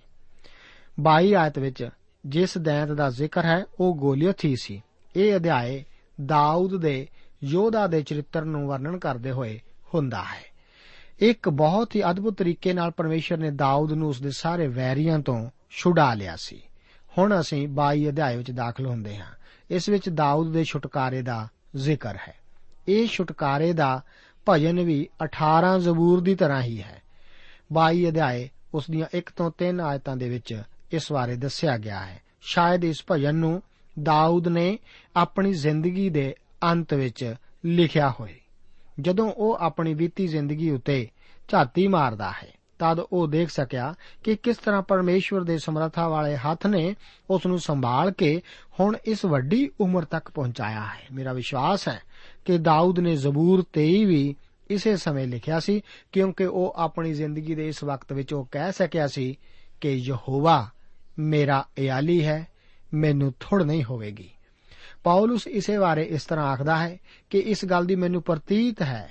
22 1.01 1.35
ਆਇਤ 1.35 1.59
ਵਿੱਚ 1.59 1.89
ਜਿਸ 2.27 2.59
ਦੈਂਤ 2.59 2.91
ਦਾ 2.91 3.11
ਜ਼ਿਕਰ 3.11 3.45
ਹੈ, 3.45 3.65
ਉਹ 3.81 3.95
ਗੋਲੀਅਥ 3.95 4.45
ਹੀ 4.45 4.57
ਸੀ। 4.57 4.83
ਇਹ 5.17 5.37
ਅਧਿਆਏ 5.37 5.85
ਦਾਊਦ 6.27 6.77
ਦੇ 6.77 7.09
ਯੋਧਾ 7.45 7.87
ਦੇ 7.87 8.03
ਚਰਿੱਤਰ 8.03 8.45
ਨੂੰ 8.45 8.69
ਵਰਣਨ 8.69 8.99
ਕਰਦੇ 8.99 9.31
ਹੋਏ 9.31 9.61
ਹੁੰਦਾ 9.95 10.23
ਹੈ। 10.23 10.57
ਇੱਕ 11.19 11.49
ਬਹੁਤ 11.49 11.97
ਹੀ 11.97 12.11
ਅਦਭੁਤ 12.11 12.39
ਤਰੀਕੇ 12.39 12.73
ਨਾਲ 12.73 12.91
ਪਰਮੇਸ਼ਰ 12.91 13.37
ਨੇ 13.37 13.51
ਦਾਊਦ 13.51 13.93
ਨੂੰ 13.93 14.09
ਉਸ 14.09 14.21
ਦੇ 14.21 14.31
ਸਾਰੇ 14.31 14.67
ਵੈਰੀਆਂ 14.67 15.19
ਤੋਂ 15.19 15.51
ਛੁਡਾ 15.71 16.15
ਲਿਆ 16.15 16.37
ਸੀ। 16.37 16.63
ਹੁਣ 17.19 17.41
ਅਸੀਂ 17.41 17.69
22 17.69 18.09
ਅਧਿਆਏ 18.09 18.37
ਵਿੱਚ 18.37 18.51
ਦਾਖਲ 18.51 18.87
ਹੁੰਦੇ 18.87 19.17
ਹਾਂ। 19.17 19.33
ਇਸ 19.71 19.89
ਵਿੱਚ 19.89 20.09
ਦਾਊਦ 20.09 20.53
ਦੇ 20.53 20.65
ਛੁਟਕਾਰੇ 20.65 21.23
ਦਾ 21.23 21.49
ਜ਼ਿਕਰ 21.77 22.17
ਹੈ। 22.29 22.35
ਇਹ 22.89 23.07
ਛੁਟਕਾਰੇ 23.07 23.73
ਦਾ 23.73 24.03
ਭਜਨ 24.49 24.81
ਵੀ 24.81 25.09
18 25.25 25.79
ਜ਼ਬੂਰ 25.79 26.21
ਦੀ 26.21 26.35
ਤਰ੍ਹਾਂ 26.35 26.63
ਹੀ 26.63 26.83
ਹੈ। 26.83 27.03
22 27.73 28.09
ਅਧਿਆਏ 28.09 28.49
ਉਸ 28.75 28.91
ਦੀਆਂ 28.91 29.07
1 29.15 29.31
ਤੋਂ 29.37 29.51
3 29.59 29.81
ਆਇਤਾਂ 29.81 30.17
ਦੇ 30.17 30.29
ਵਿੱਚ 30.29 30.63
ਇਸ 30.93 31.13
ਬਾਰੇ 31.13 31.37
ਦੱਸਿਆ 31.37 31.79
ਗਿਆ 31.79 32.07
ਹੈ। 32.07 32.21
ਸ਼ਾਇਦ 32.41 32.85
ਇਸ 32.85 33.05
ਭਜਨ 33.11 33.35
ਨੂੰ 33.35 33.63
ਦਾਊਦ 34.03 34.49
ਨੇ 34.49 34.79
ਆਪਣੀ 35.17 35.53
ਜ਼ਿੰਦਗੀ 35.53 36.11
ਦੇ 36.11 36.35
ਅੰਤ 36.63 36.95
ਵਿੱਚ 36.95 37.35
ਲਿਖਿਆ 37.65 38.11
ਹੋਵੇ 38.11 38.41
ਜਦੋਂ 39.01 39.33
ਉਹ 39.33 39.57
ਆਪਣੀ 39.61 39.95
ਬੀਤੀ 39.95 40.29
ਜ਼ਿੰਦਗੀ 40.29 40.71
ਉੱਤੇ 40.71 41.09
ਝਾਤੀ 41.49 41.89
ਮਾਰਦਾ 41.89 42.31
ਹੈ 42.31 42.56
ਤਦ 42.79 42.99
ਉਹ 43.13 43.27
ਦੇਖ 43.29 43.51
ਸਕਿਆ 43.51 43.95
ਕਿ 44.25 44.37
ਕਿਸ 44.37 44.57
ਤਰ੍ਹਾਂ 44.57 44.83
ਪਰਮੇਸ਼ਵਰ 44.83 45.45
ਦੇ 45.45 45.59
ਸਮਰੱਥਾ 45.59 46.09
ਵਾਲੇ 46.09 46.37
ਹੱਥ 46.37 46.67
ਨੇ 46.67 46.95
ਉਸ 47.31 47.47
ਨੂੰ 47.47 47.59
ਸੰਭਾਲ 47.59 48.11
ਕੇ 48.11 48.43
ਹੁਣ 48.81 48.97
ਇਸ 49.05 49.25
ਵੱਡੀ 49.25 49.71
ਉਮਰ 49.81 50.05
ਤੱਕ 50.05 50.31
ਪਹੁੰਚਾਇਆ 50.31 50.81
ਹੈ। 50.81 51.07
ਮੇਰਾ 51.13 51.33
ਵਿਸ਼ਵਾਸ 51.33 51.89
ਹੈ 51.89 52.01
ਕਿ 52.45 52.59
ਦਾਊਦ 52.59 53.01
ਨੇ 53.01 53.17
ਜ਼ਬੂਰ 53.17 53.65
23 53.73 54.05
ਵੀ 54.05 54.35
ਇਸੇ 54.71 54.97
ਸਮੇਂ 54.97 55.27
ਲਿਖਿਆ 55.27 55.61
ਸੀ, 55.61 55.81
ਕਿਉਂਕਿ 56.13 56.45
ਉਹ 56.45 56.75
ਆਪਣੀ 56.77 57.13
ਜ਼ਿੰਦਗੀ 57.13 57.55
ਦੇ 57.55 57.69
ਇਸ 57.69 57.85
ਵਕਤ 57.85 58.13
ਵਿੱਚ 58.13 58.35
ਉਹ 58.35 58.49
ਕਹਿ 58.53 58.73
ਸਕਿਆ 58.73 59.07
ਸੀ 59.07 59.39
ਕਿ 59.81 59.93
ਯਹੋਵਾ 59.93 60.69
ਮੇਰਾ 61.19 61.65
ਇਆਲੀ 61.79 62.25
ਹੈ, 62.25 62.47
ਮੈਨੂੰ 62.95 63.35
ਥੋੜ 63.41 63.63
ਨਹੀਂ 63.63 63.85
ਹੋਵੇਗੀ। 63.85 64.31
ਪੌਲਸ 65.05 65.47
ਇਸੇ 65.47 65.79
ਬਾਰੇ 65.79 66.03
ਇਸ 66.03 66.25
ਤਰ੍ਹਾਂ 66.25 66.47
ਆਖਦਾ 66.47 66.77
ਹੈ 66.77 66.97
ਕਿ 67.31 67.39
ਇਸ 67.39 67.65
ਗੱਲ 67.65 67.85
ਦੀ 67.85 67.95
ਮੈਨੂੰ 67.95 68.23
ਪ੍ਰਤੀਤ 68.23 68.83
ਹੈ, 68.83 69.11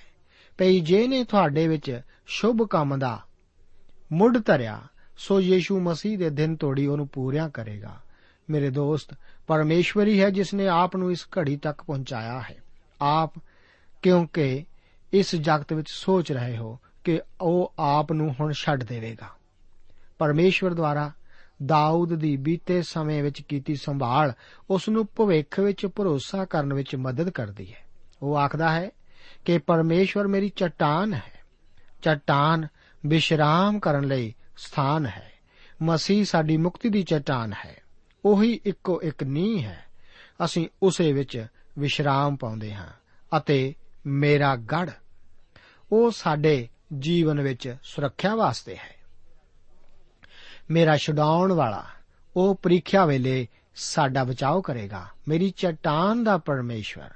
ਭਈ 0.57 0.79
ਜੇ 0.79 1.07
ਨੇ 1.07 1.23
ਤੁਹਾਡੇ 1.23 1.67
ਵਿੱਚ 1.67 2.01
ਸ਼ੁਭ 2.27 2.67
ਕੰਮ 2.69 2.99
ਦਾ 2.99 3.19
ਮੁੱਢ 4.13 4.37
ਧਰਿਆ, 4.45 4.81
ਸੋ 5.17 5.41
ਯੀਸ਼ੂ 5.41 5.79
ਮਸੀਹ 5.79 6.17
ਦੇ 6.17 6.29
ਦਿਨ 6.29 6.55
ਤੋੜੀ 6.55 6.87
ਉਹਨੂੰ 6.87 7.07
ਪੂਰਿਆ 7.07 7.49
ਕਰੇਗਾ। 7.49 7.97
ਮੇਰੇ 8.49 8.69
ਦੋਸਤ, 8.69 9.15
ਪਰਮੇਸ਼ਵਰੀ 9.47 10.21
ਹੈ 10.21 10.29
ਜਿਸ 10.29 10.53
ਨੇ 10.53 10.67
ਆਪ 10.67 10.95
ਨੂੰ 10.95 11.11
ਇਸ 11.11 11.23
ਘੜੀ 11.23 11.57
ਤੱਕ 11.57 11.83
ਪਹੁੰਚਾਇਆ 11.83 12.41
ਹੈ। 12.41 12.55
ਆਪ 13.01 13.33
ਕਿਉਂਕਿ 14.01 14.65
ਇਸ 15.13 15.35
ਜਗਤ 15.35 15.73
ਵਿੱਚ 15.73 15.89
ਸੋਚ 15.89 16.31
ਰਹੇ 16.31 16.57
ਹੋ 16.57 16.79
ਕਿ 17.03 17.21
ਉਹ 17.41 17.73
ਆਪ 17.79 18.11
ਨੂੰ 18.11 18.35
ਹੁਣ 18.39 18.51
ਛੱਡ 18.51 18.83
ਦੇਵੇਗਾ। 18.83 19.27
ਪਰਮੇਸ਼ਵਰ 20.19 20.73
ਦੁਆਰਾ 20.73 21.11
ਦਾਊਦ 21.65 22.15
ਦੀ 22.15 22.37
ਬੀਤੇ 22.37 22.81
ਸਮੇਂ 22.81 23.23
ਵਿੱਚ 23.23 23.41
ਕੀਤੀ 23.41 23.75
ਸੰਭਾਲ 23.75 24.33
ਉਸ 24.69 24.89
ਨੂੰ 24.89 25.07
ਭਵਿੱਖ 25.15 25.59
ਵਿੱਚ 25.59 25.85
ਭਰੋਸਾ 25.85 26.45
ਕਰਨ 26.45 26.73
ਵਿੱਚ 26.73 26.95
ਮਦਦ 26.95 27.29
ਕਰਦੀ 27.29 27.73
ਹੈ। 27.73 27.79
ਉਹ 28.21 28.37
ਆਖਦਾ 28.37 28.71
ਹੈ 28.71 28.89
ਕਿ 29.45 29.57
ਪਰਮੇਸ਼ਵਰ 29.57 30.27
ਮੇਰੀ 30.27 30.49
ਚਟਾਨ 30.49 31.13
ਹੈ। 31.13 31.45
ਚਟਾਨ 32.01 32.67
ਵਿਸ਼ਰਾਮ 33.05 33.79
ਕਰਨ 33.79 34.03
ਲਈ 34.03 34.33
ਸਥਾਨ 34.57 35.05
ਹੈ। 35.05 35.31
ਮਸੀਹ 35.81 36.25
ਸਾਡੀ 36.25 36.57
ਮੁਕਤੀ 36.57 36.89
ਦੀ 36.89 37.03
ਚਟਾਨ 37.03 37.53
ਹੈ। 37.65 37.75
ਉਹੀ 38.25 38.59
ਇੱਕੋ 38.65 39.01
ਇੱਕ 39.01 39.23
ਨੀਂਹ 39.23 39.61
ਹੈ। 39.61 39.83
ਅਸੀਂ 40.45 40.67
ਉਸੇ 40.83 41.13
ਵਿੱਚ 41.13 41.47
ਵਿਸ਼ਰਾਮ 41.79 42.35
ਪਾਉਂਦੇ 42.35 42.73
ਹਾਂ 42.73 42.87
ਅਤੇ 43.37 43.75
ਮੇਰਾ 44.05 44.55
ਗੜ 44.55 44.89
ਉਹ 45.91 46.11
ਸਾਡੇ 46.11 46.67
ਜੀਵਨ 46.99 47.41
ਵਿੱਚ 47.41 47.75
ਸੁਰੱਖਿਆ 47.83 48.35
ਵਾਸਤੇ 48.35 48.75
ਹੈ। 48.75 48.95
ਮੇਰਾ 50.71 50.97
ਛਡਾਉਣ 50.97 51.51
ਵਾਲਾ 51.51 51.85
ਉਹ 52.35 52.55
ਪ੍ਰੀਖਿਆ 52.55 53.05
ਵੇਲੇ 53.05 53.47
ਸਾਡਾ 53.75 54.23
ਬਚਾਓ 54.23 54.61
ਕਰੇਗਾ। 54.61 55.07
ਮੇਰੀ 55.27 55.53
ਚਟਾਨ 55.57 56.23
ਦਾ 56.23 56.37
ਪਰਮੇਸ਼ਵਰ। 56.37 57.09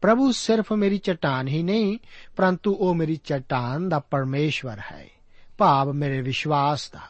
ਪ੍ਰਭੂ 0.00 0.32
ਸਿਰਫ 0.32 0.72
ਮੇਰੀ 0.72 0.98
ਚਟਾਨ 0.98 1.48
ਹੀ 1.48 1.62
ਨਹੀਂ, 1.62 1.98
ਪਰੰਤੂ 2.36 2.72
ਉਹ 2.72 2.94
ਮੇਰੀ 2.94 3.16
ਚਟਾਨ 3.16 3.88
ਦਾ 3.88 3.98
ਪਰਮੇਸ਼ਵਰ 3.98 4.78
ਹੈ। 4.92 5.15
ਭਾਵ 5.58 5.92
ਮੇਰੇ 5.92 6.20
ਵਿਸ਼ਵਾਸ 6.20 6.90
ਦਾ। 6.90 7.00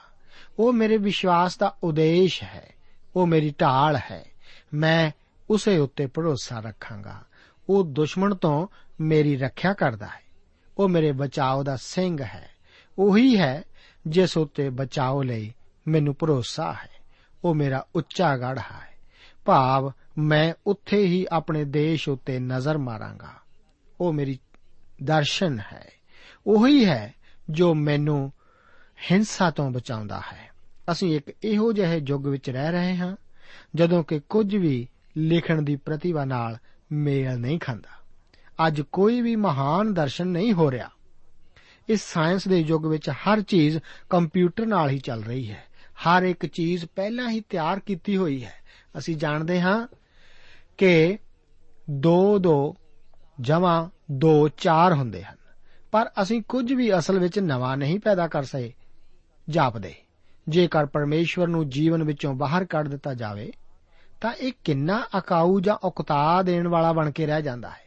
ਉਹ 0.59 0.73
ਮੇਰੇ 0.73 0.97
ਵਿਸ਼ਵਾਸ 0.97 1.59
ਦਾ 1.59 1.77
ਉਦੇਸ਼ 1.85 2.43
ਹੈ। 2.43 2.75
ਉਹ 3.17 3.27
ਮੇਰੀ 3.27 3.55
ਢਾਲ 3.61 3.97
ਹੈ। 3.97 4.25
ਮੈਂ 4.75 5.11
ਉਸੇ 5.51 5.79
ਉੱਤੇ 5.79 6.07
ਭਰੋਸਾ 6.07 6.61
ਰੱਖਾਂਗਾ। 6.61 7.25
ਉਹ 7.69 7.85
ਦੁਸ਼ਮਣ 7.85 8.35
ਤੋਂ 8.35 8.69
ਮੇਰੀ 9.01 9.37
ਰੱਖਿਆ 9.37 9.73
ਕਰਦਾ 9.73 10.07
ਹੈ। 10.07 10.23
ਉਹ 10.79 10.89
ਮੇਰੇ 10.89 11.13
ਬਚਾਓ 11.13 11.63
ਦਾ 11.63 11.77
ਸਿੰਘ 11.77 12.23
ਹੈ। 12.23 12.51
ਉਹੀ 12.99 13.39
ਹੈ 13.39 13.63
ਜਿਸ 14.07 14.37
ਉੱਤੇ 14.37 14.71
ਬਚਾਓ 14.71 15.23
ਲਈ 15.23 15.55
ਮੈਨੂੰ 15.89 16.17
ਭਰੋਸਾ 16.19 16.73
ਹੈ। 16.73 16.91
ਉਹ 17.45 17.55
ਮੇਰਾ 17.55 17.87
ਉੱਚਾ 17.95 18.37
ਗੜ 18.37 18.59
ਹੈ। 18.59 18.99
ਭਾਵ 19.45 19.93
ਮੈਂ 20.19 20.55
ਉੱਥੇ 20.67 21.07
ਹੀ 21.07 21.27
ਆਪਣੇ 21.33 21.65
ਦੇਸ਼ 21.65 22.09
ਉੱਤੇ 22.09 22.39
ਨਜ਼ਰ 22.39 22.79
ਮਾਰਾਂਗਾ। 22.79 23.31
ਉਹ 24.01 24.13
ਮੇਰੀ 24.13 24.39
ਦਰਸ਼ਨ 25.03 25.59
ਹੈ। 25.59 25.91
ਉਹੀ 26.47 26.85
ਹੈ 26.85 27.15
ਜੋ 27.51 27.75
ਮੈਨੂੰ 27.75 28.33
ਹਿੰਸਾ 29.11 29.51
ਤੋਂ 29.51 29.71
ਬਚਾਉਂਦਾ 29.71 30.21
ਹੈ। 30.33 30.51
ਅਸੀਂ 30.93 31.17
ਇੱਕ 31.17 31.33
ਇਹੋ 31.45 31.73
ਜਿਹੇ 31.73 32.03
ਯੁੱਗ 32.07 32.27
ਵਿੱਚ 32.27 32.51
ਰਹਿ 32.51 32.73
ਰਹੇ 32.73 32.97
ਹਾਂ, 32.97 33.17
ਜਦੋਂ 33.75 34.05
ਕਿ 34.05 34.21
ਕੁਝ 34.21 34.57
ਵੀ 34.57 34.89
ਲਿਖਣ 35.17 35.63
ਦੀ 35.63 35.77
ਪ੍ਰਤਿਭਾ 35.77 36.25
ਨਾਲ 36.25 36.59
ਮੇਲ 36.93 37.39
ਨਹੀਂ 37.39 37.59
ਖਾਂਦਾ। 37.59 38.07
ਅੱਜ 38.67 38.81
ਕੋਈ 38.81 39.21
ਵੀ 39.21 39.37
ਮਹਾਨ 39.37 39.95
ਦਰਸ਼ਨ 39.95 40.27
ਨਹੀਂ 40.27 40.53
ਹੋ 40.53 40.71
ਰਿਹਾ। 40.71 40.89
ਇਸ 41.89 42.01
ਸਾਇੰਸ 42.03 42.49
ਦੇ 42.49 42.59
ਯੁੱਗ 42.61 42.87
ਵਿੱਚ 42.87 43.11
ਹਰ 43.11 43.43
ਚੀਜ਼ 43.43 43.79
ਕੰਪਿਊਟਰ 44.11 44.67
ਨਾਲ 44.67 44.91
ਹੀ 44.91 44.99
ਚੱਲ 44.99 45.25
ਰਹੀ 45.25 45.51
ਹੈ। 45.51 45.65
ਹਰ 46.09 46.23
ਇੱਕ 46.23 46.47
ਚੀਜ਼ 46.47 46.85
ਪਹਿਲਾਂ 46.85 47.31
ਹੀ 47.31 47.41
ਤਿਆਰ 47.41 47.81
ਕੀਤੀ 47.81 48.17
ਹੋਈ 48.17 48.45
ਹੈ। 48.45 48.55
ਅਸੀਂ 48.99 49.17
ਜਾਣਦੇ 49.17 49.61
ਹਾਂ 49.61 49.89
ਕਿ 50.79 51.19
2 51.91 52.39
2 52.39 52.75
ਜਮਾ 53.41 53.91
2 54.11 54.49
4 54.49 54.95
ਹੁੰਦੇ 54.95 55.23
ਹਨ। 55.23 55.37
ਪਰ 55.91 56.11
ਅਸੀਂ 56.23 56.43
ਕੁਝ 56.43 56.73
ਵੀ 56.73 56.99
ਅਸਲ 56.99 57.19
ਵਿੱਚ 57.19 57.39
ਨਵਾਂ 57.39 57.77
ਨਹੀਂ 57.77 58.01
ਪੈਦਾ 58.01 58.29
ਕਰ 58.29 58.43
ਸਕੇ। 58.43 58.73
ਜਾਪਦੇ। 59.51 59.95
ਜੇਕਰ 60.49 60.87
ਪਰਮੇਸ਼ਵਰ 60.87 61.47
ਨੂੰ 61.47 61.69
ਜੀਵਨ 61.69 62.03
ਵਿੱਚੋਂ 62.03 62.35
ਬਾਹਰ 62.35 62.65
ਕੱਢ 62.65 62.89
ਦਿੱਤਾ 62.89 63.15
ਜਾਵੇ, 63.15 63.53
ਤਾਂ 64.21 64.33
ਇਹ 64.33 64.53
ਕਿੰਨਾ 64.65 65.07
ਅਕਾਊ 65.19 65.61
ਜਾਂ 65.61 65.75
ਉਕਤਾ 65.75 66.43
ਦੇਣ 66.43 66.69
ਵਾਲਾ 66.69 66.93
ਬਣ 66.93 67.11
ਕੇ 67.11 67.27
ਰਹਿ 67.27 67.43
ਜਾਂਦਾ 67.43 67.71
ਹੈ। 67.71 67.87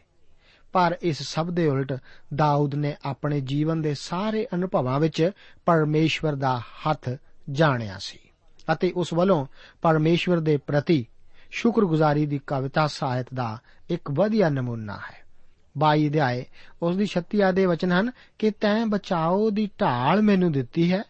ਪਰ 0.72 0.98
ਇਸ 1.02 1.24
ਸਭ 1.24 1.50
ਦੇ 1.50 1.68
ਉਲਟ 1.68 1.94
ਦਾਊਦ 2.36 2.76
ਨੇ 2.76 2.96
ਆਪਣੇ 3.06 3.42
ਜੀਵਨ 3.42 3.82
ਦੇ 3.82 3.94
ਸਾਰੇ 3.94 4.48
ਅਨੁਭਵਾਂ 4.54 5.00
ਵਿੱਚ 5.00 5.32
ਪਰਮੇਸ਼ਵਰ 5.66 6.36
ਦਾ 6.36 6.60
ਹੱਥ 6.60 7.10
ਜਾਣਿਆ 7.50 7.98
ਸੀ 8.00 8.20
ਅਤੇ 8.74 8.92
ਉਸ 8.96 9.14
ਵੱਲੋਂ 9.14 9.46
ਪਰਮੇਸ਼ਵਰ 9.82 10.40
ਦੇ 10.40 10.58
ਪ੍ਰਤੀ 10.58 11.08
ਸ਼ੁਕਰਗੁਜ਼ਾਰੀ 11.52 12.26
ਦੀ 12.26 12.40
ਕਵਿਤਾ 12.48 12.88
ਸਾਹਿਤ 12.88 13.28
ਦਾ 13.34 13.58
ਇੱਕ 13.90 14.12
ਵਧੀਆ 14.12 14.50
ਨਮੂਨਾ 14.50 14.94
ਹੈ। 14.94 15.26
22 15.78 16.08
ਅਧਿਆਏ, 16.08 16.46
ਉਸ 16.82 16.98
ਦੀ 16.98 17.06
36 17.06 17.42
ਆਦੇ 17.42 17.66
ਵਚਨ 17.66 17.92
ਹਨ 17.92 18.12
ਕਿ 18.40 18.52
ਤੈਂ 18.52 18.86
ਬਚਾਓ 18.86 19.50
ਦੀ 19.50 19.70
ਢਾਲ 19.82 20.22
ਮੈਨੂੰ 20.22 20.52
ਦਿੱਤੀ 20.52 20.92
ਹੈ 20.94 21.04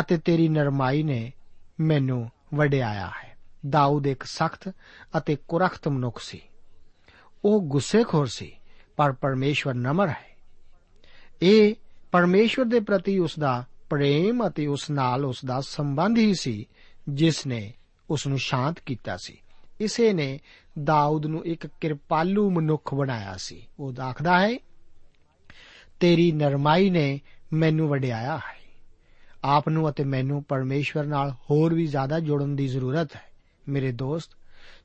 ਅਤੇ 0.00 0.18
ਤੇਰੀ 0.18 0.48
ਨਰਮਾਈ 0.48 1.02
ਨੇ 1.02 1.32
ਮੈਨੂੰ 1.80 2.30
ਵਡਿਆਇਆ 2.54 3.06
ਹੈ। 3.06 3.36
ਦਾਊਦ 3.68 4.06
ਇੱਕ 4.06 4.22
ਸਖਤ 4.22 4.72
ਅਤੇ 5.18 5.36
ਕੁਰਖਤ 5.48 5.88
ਮਨੁੱਖ 5.88 6.22
ਸੀ। 6.22 6.40
ਉਹ 7.44 7.62
ਗੁੱਸੇਖੋਰ 7.62 8.26
ਸੀ, 8.26 8.52
ਪਰ 8.96 9.12
ਪਰਮੇਸ਼ਵਰ 9.12 9.74
ਨਮਰ 9.74 10.08
ਹੈ। 10.08 10.36
ਇਹ 11.42 11.74
ਪਰਮੇਸ਼ਵਰ 12.12 12.64
ਦੇ 12.64 12.80
ਪ੍ਰਤੀ 12.80 13.18
ਉਸ 13.18 13.38
ਦਾ 13.38 13.64
ਪ੍ਰੇਮ 13.90 14.48
ਅਤੇ 14.48 14.66
ਉਸ 14.66 14.90
ਨਾਲ 14.90 15.24
ਉਸ 15.24 15.44
ਦਾ 15.44 15.60
ਸੰਬੰਧ 15.60 16.18
ਹੀ 16.18 16.34
ਸੀ, 16.34 16.66
ਜਿਸ 17.08 17.46
ਨੇ 17.46 17.72
ਉਸ 18.10 18.26
ਨੂੰ 18.26 18.38
ਸ਼ਾਂਤ 18.38 18.80
ਕੀਤਾ 18.80 19.16
ਸੀ। 19.16 19.38
ਇਸੇ 19.80 20.12
ਨੇ 20.12 20.40
ਦਾਊਦ 20.84 21.26
ਨੂੰ 21.26 21.46
ਇੱਕ 21.46 21.66
ਕਿਰਪਾਲੂ 21.66 22.50
ਮਨੁੱਖ 22.50 22.94
ਬਣਾਇਆ 22.94 23.36
ਸੀ। 23.36 23.66
ਉਹ 23.78 23.92
ਆਖਦਾ 24.02 24.40
ਹੈ, 24.40 24.58
ਤੇਰੀ 26.00 26.32
ਨਰਮਾਈ 26.32 26.90
ਨੇ 26.90 27.20
ਮੈਨੂੰ 27.52 27.88
ਵਡਿਆਇਆ 27.88 28.36
ਹੈ। 28.36 28.63
ਆਪ 29.44 29.68
ਨੂੰ 29.68 29.90
ਅਤੇ 29.90 30.04
ਮੈਨੂੰ 30.04 30.42
ਪਰਮੇਸ਼ਵਰ 30.42 31.04
ਨਾਲ 31.04 31.30
ਹੋਰ 31.30 31.74
ਵੀ 31.74 31.86
ਜ਼ਿਆਦਾ 31.86 32.20
ਜੁੜਨ 32.20 32.56
ਦੀ 32.56 32.68
ਜ਼ਰੂਰਤ 32.68 33.16
ਹੈ। 33.16 33.22
ਮੇਰੇ 33.68 33.92
ਦੋਸਤ, 33.92 34.30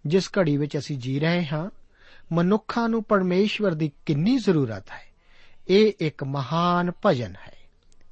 ਜਿਸ 0.05 0.29
ਘੜੀ 0.39 0.57
ਵਿੱਚ 0.57 0.77
ਅਸੀਂ 0.77 0.97
ਜੀ 0.97 1.19
ਰਹੇ 1.19 1.45
ਹਾਂ, 1.45 1.69
ਮਨੁੱਖਾਂ 2.31 2.89
ਨੂੰ 2.89 3.03
ਪਰਮੇਸ਼ਵਰ 3.03 3.73
ਦੀ 3.73 3.91
ਕਿੰਨੀ 4.05 4.37
ਜ਼ਰੂਰਤ 4.37 4.89
ਹੈ। 4.91 5.09
ਇਹ 5.67 5.93
ਇੱਕ 5.99 6.23
ਮਹਾਨ 6.23 6.91
ਭਜਨ 7.05 7.33
ਹੈ। 7.47 7.55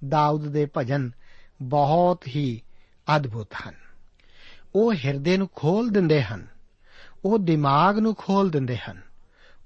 ਦਾਊਦ 0.07 0.47
ਦੇ 0.47 0.67
ਭਜਨ 0.77 1.11
ਬਹੁਤ 1.61 2.27
ਹੀ 2.27 2.61
ਅਦਭੁਤ 3.15 3.47
ਹਨ। 3.67 3.75
ਉਹ 4.75 4.93
ਹਿਰਦੇ 4.93 5.37
ਨੂੰ 5.37 5.49
ਖੋਲ 5.55 5.89
ਦਿੰਦੇ 5.89 6.23
ਹਨ। 6.23 6.47
ਉਹ 7.25 7.39
ਦਿਮਾਗ 7.39 7.99
ਨੂੰ 7.99 8.15
ਖੋਲ 8.15 8.49
ਦਿੰਦੇ 8.49 8.77
ਹਨ। 8.77 9.01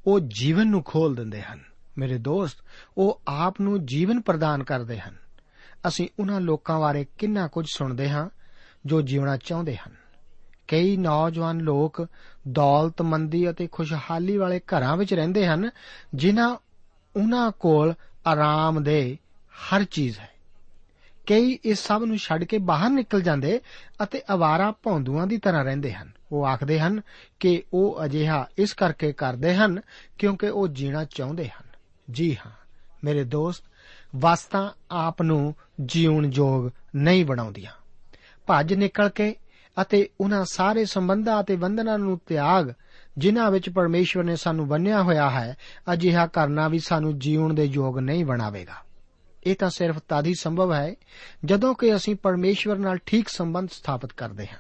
ਉਹ 0.07 0.19
ਜੀਵਨ 0.19 0.67
ਨੂੰ 0.67 0.83
ਖੋਲ 0.83 1.15
ਦਿੰਦੇ 1.15 1.41
ਹਨ। 1.41 1.59
ਮੇਰੇ 1.97 2.17
ਦੋਸਤ, 2.17 2.57
ਉਹ 2.97 3.21
ਆਪ 3.27 3.61
ਨੂੰ 3.61 3.85
ਜੀਵਨ 3.85 4.21
ਪ੍ਰਦਾਨ 4.21 4.63
ਕਰਦੇ 4.63 4.99
ਹਨ। 4.99 5.20
ਅਸੀਂ 5.87 6.07
ਉਹਨਾਂ 6.19 6.41
ਲੋਕਾਂ 6.41 6.79
ਬਾਰੇ 6.79 7.05
ਕਿੰਨਾ 7.17 7.47
ਕੁਝ 7.47 7.65
ਸੁਣਦੇ 7.73 8.09
ਹਾਂ, 8.09 8.29
ਜੋ 8.85 9.01
ਜੀਵਣਾ 9.01 9.37
ਚਾਹੁੰਦੇ 9.37 9.75
ਹਨ। 9.75 9.95
ਕਈ 10.67 10.97
ਨੌਜਵਾਨ 10.97 11.57
ਲੋਕ 11.57 12.07
ਦੌਲਤਮੰਦੀ 12.47 13.49
ਅਤੇ 13.49 13.67
ਖੁਸ਼ਹਾਲੀ 13.67 14.37
ਵਾਲੇ 14.37 14.59
ਘਰਾਂ 14.59 14.97
ਵਿੱਚ 14.97 15.13
ਰਹਿੰਦੇ 15.13 15.47
ਹਨ, 15.47 15.69
ਜਿਨ੍ਹਾਂ 16.15 16.57
ਉਹਨਾਂ 17.15 17.51
ਕੋਲ 17.51 17.93
ਆਰਾਮ 18.27 18.83
ਦੇ 18.83 19.17
ਹਰ 19.51 19.83
ਚੀਜ਼ 19.83 20.19
ਹੈ। 20.19 20.29
ਕਈ 21.27 21.59
ਇਸ 21.63 21.87
ਸਭ 21.87 22.03
ਨੂੰ 22.05 22.17
ਛੱਡ 22.17 22.43
ਕੇ 22.43 22.57
ਬਾਹਰ 22.57 22.89
ਨਿਕਲ 22.89 23.21
ਜਾਂਦੇ 23.21 23.61
ਅਤੇ 24.03 24.21
ਅਵਾਰਾ 24.33 24.73
ਭੌਂਦੂਆਂ 24.83 25.27
ਦੀ 25.27 25.37
ਤਰ੍ਹਾਂ 25.37 25.63
ਰਹਿੰਦੇ 25.63 25.93
ਹਨ। 25.93 26.11
ਉਹ 26.31 26.45
ਆਖਦੇ 26.45 26.79
ਹਨ 26.79 27.01
ਕਿ 27.39 27.63
ਉਹ 27.73 28.05
ਅਜਿਹਾ 28.05 28.47
ਇਸ 28.57 28.73
ਕਰਕੇ 28.73 29.11
ਕਰਦੇ 29.11 29.55
ਹਨ 29.55 29.81
ਕਿਉਂਕਿ 30.17 30.47
ਉਹ 30.47 30.67
ਜੀਣਾ 30.67 31.05
ਚਾਹੁੰਦੇ 31.05 31.47
ਹਨ। 31.47 31.65
ਜੀ 32.11 32.37
ਹਾਂ, 32.45 32.51
ਮੇਰੇ 33.03 33.23
ਦੋਸਤ 33.23 33.63
ਵਸਤਾਂ 34.15 34.69
ਆਪ 34.91 35.21
ਨੂੰ 35.21 35.55
ਜੀਉਣ 35.85 36.31
ਯੋਗ 36.33 36.69
ਨਹੀਂ 36.95 37.25
ਬਣਾਉਂਦੀਆਂ। 37.25 37.71
ਭੱਜ 38.47 38.73
ਨਿਕਲ 38.73 39.09
ਕੇ 39.09 39.35
ਅਤੇ 39.81 40.09
ਉਹਨਾਂ 40.21 40.45
ਸਾਰੇ 40.45 40.85
ਸੰਬੰਧਾਂ 40.85 41.43
ਅਤੇ 41.43 41.55
ਬੰਧਨਾਂ 41.55 41.99
ਨੂੰ 41.99 42.19
ਤਿਆਗ, 42.25 42.73
ਜਿਨ੍ਹਾਂ 43.17 43.51
ਵਿੱਚ 43.51 43.69
ਪਰਮੇਸ਼ਵਰ 43.69 44.23
ਨੇ 44.23 44.35
ਸਾਨੂੰ 44.35 44.67
ਬੰਨਿਆ 44.67 45.03
ਹੋਇਆ 45.03 45.29
ਹੈ, 45.29 45.57
ਅਜਿਹਾ 45.93 46.27
ਕਰਨਾ 46.27 46.67
ਵੀ 46.67 46.79
ਸਾਨੂੰ 46.79 47.19
ਜੀਉਣ 47.19 47.53
ਦੇ 47.53 47.65
ਯੋਗ 47.65 47.99
ਨਹੀਂ 47.99 48.25
ਬਣਾਵੇਗਾ। 48.25 48.73
ਇਹ 49.43 49.55
ਤਾਂ 49.55 49.69
ਸਿਰਫ 49.69 49.99
ਤਦ 50.09 50.25
ਹੀ 50.25 50.33
ਸੰਭਵ 50.39 50.73
ਹੈ, 50.73 50.95
ਜਦੋਂ 51.45 51.75
ਕਿ 51.75 51.95
ਅਸੀਂ 51.95 52.15
ਪਰਮੇਸ਼ਵਰ 52.15 52.77
ਨਾਲ 52.77 52.97
ਠੀਕ 53.05 53.29
ਸੰਬੰਧ 53.29 53.69
ਸਥਾਪਿਤ 53.69 54.13
ਕਰਦੇ 54.13 54.47
ਹਾਂ। 54.47 54.57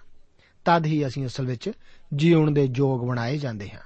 ਤਦ 0.65 0.85
ਹੀ 0.85 1.07
ਅਸੀਂ 1.07 1.25
ਅਸਲ 1.25 1.45
ਵਿੱਚ 1.45 1.71
ਜੀਉਣ 2.15 2.51
ਦੇ 2.51 2.69
ਯੋਗ 2.75 3.07
ਬਣਾਏ 3.07 3.37
ਜਾਂਦੇ 3.37 3.69
ਹਾਂ। 3.69 3.79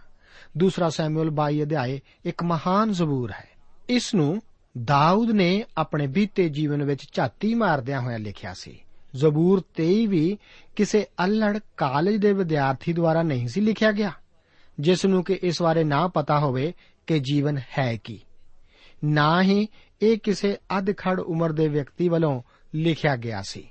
ਦੂਸਰਾ 0.57 0.89
ਸੈਮੂਅਲ 0.89 1.29
22 1.29 1.63
ਅਧਿਆਏ 1.63 2.01
ਇੱਕ 2.25 2.43
ਮਹਾਨ 2.43 2.91
ਜ਼ਬੂਰ 2.91 3.31
ਹੈ। 3.31 3.47
ਇਸ 3.89 4.15
ਨੂੰ 4.15 4.41
ਦਾਊਦ 4.83 5.31
ਨੇ 5.31 5.63
ਆਪਣੇ 5.77 6.07
ਬੀਤੇ 6.07 6.49
ਜੀਵਨ 6.49 6.83
ਵਿੱਚ 6.83 7.05
ਝਾਤੀ 7.13 7.53
ਮਾਰਦਿਆਂ 7.53 8.01
ਹੋਇਆਂ 8.01 8.19
ਲਿਖਿਆ 8.19 8.53
ਸੀ। 8.53 8.79
ਜ਼ਬੂਰ 9.15 9.61
23 9.75 10.05
ਵੀ 10.07 10.37
ਕਿਸੇ 10.75 11.05
ਅਲੜ 11.25 11.59
ਕਾਲਜ 11.77 12.15
ਦੇ 12.15 12.33
ਵਿਦਿਆਰਥੀ 12.33 12.93
ਦੁਆਰਾ 12.93 13.21
ਨਹੀਂ 13.23 13.47
ਸੀ 13.47 13.61
ਲਿਖਿਆ 13.61 13.91
ਗਿਆ, 13.91 14.11
ਜਿਸ 14.79 15.05
ਨੂੰ 15.05 15.23
ਕਿ 15.23 15.39
ਇਸ 15.41 15.61
ਬਾਰੇ 15.61 15.83
ਨਾ 15.83 16.07
ਪਤਾ 16.07 16.39
ਹੋਵੇ 16.39 16.73
ਕਿ 17.07 17.19
ਜੀਵਨ 17.19 17.57
ਹੈ 17.77 17.97
ਕੀ। 18.03 18.19
ਨਾ 19.03 19.41
ਹੀ 19.41 19.67
ਇਹ 20.01 20.17
ਕਿਸੇ 20.17 20.57
ਅਧਖੜ 20.77 21.19
ਉਮਰ 21.19 21.51
ਦੇ 21.51 21.67
ਵਿਅਕਤੀ 21.67 22.09
ਵੱਲੋਂ 22.09 22.41
ਲਿਖਿਆ 22.75 23.15
ਗਿਆ 23.15 23.41
ਸੀ, 23.41 23.67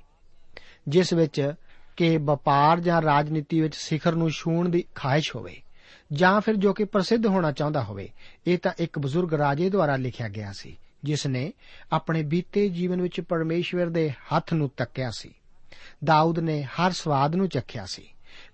ਜਿਸ 0.87 1.13
ਵਿੱਚ 1.13 1.53
ਕਿ 1.97 2.17
ਵਪਾਰ 2.17 2.79
ਜਾਂ 2.79 3.01
ਰਾਜਨੀਤੀ 3.01 3.61
ਵਿੱਚ 3.61 3.75
ਸਿਖਰ 3.75 4.15
ਨੂੰ 4.15 4.29
ਛੂਣ 4.29 4.69
ਦੀ 4.69 4.83
ਖਾਹਿਸ਼ 4.95 5.35
ਹੋਵੇ, 5.35 5.61
ਜਾਂ 6.13 6.41
ਫਿਰ 6.41 6.55
ਜੋ 6.55 6.73
ਕਿ 6.73 6.83
ਪ੍ਰਸਿੱਧ 6.83 7.25
ਹੋਣਾ 7.25 7.51
ਚਾਹੁੰਦਾ 7.51 7.83
ਹੋਵੇ, 7.83 8.09
ਇਹ 8.47 8.57
ਤਾਂ 8.57 8.71
ਇੱਕ 8.79 8.99
ਬਜ਼ੁਰਗ 8.99 9.33
ਰਾਜੇ 9.33 9.69
ਦੁਆਰਾ 9.69 9.95
ਲਿਖਿਆ 9.95 10.29
ਗਿਆ 10.29 10.51
ਸੀ। 10.51 10.77
ਜਿਸ 11.05 11.27
ਨੇ 11.27 11.53
ਆਪਣੇ 11.91 12.23
ਬੀਤੇ 12.23 12.69
ਜੀਵਨ 12.69 13.01
ਵਿੱਚ 13.01 13.21
ਪਰਮੇਸ਼ਵਰ 13.21 13.85
ਦੇ 13.85 14.09
ਹੱਥ 14.09 14.53
ਨੂੰ 14.53 14.71
ਤੱਕਿਆ 14.77 15.11
ਸੀ। 15.11 15.31
ਦਾਊਦ 16.03 16.39
ਨੇ 16.39 16.63
ਹਰ 16.63 16.91
ਸਵਾਦ 16.91 17.35
ਨੂੰ 17.35 17.49
ਚੱਖਿਆ 17.49 17.85
ਸੀ। 17.85 18.03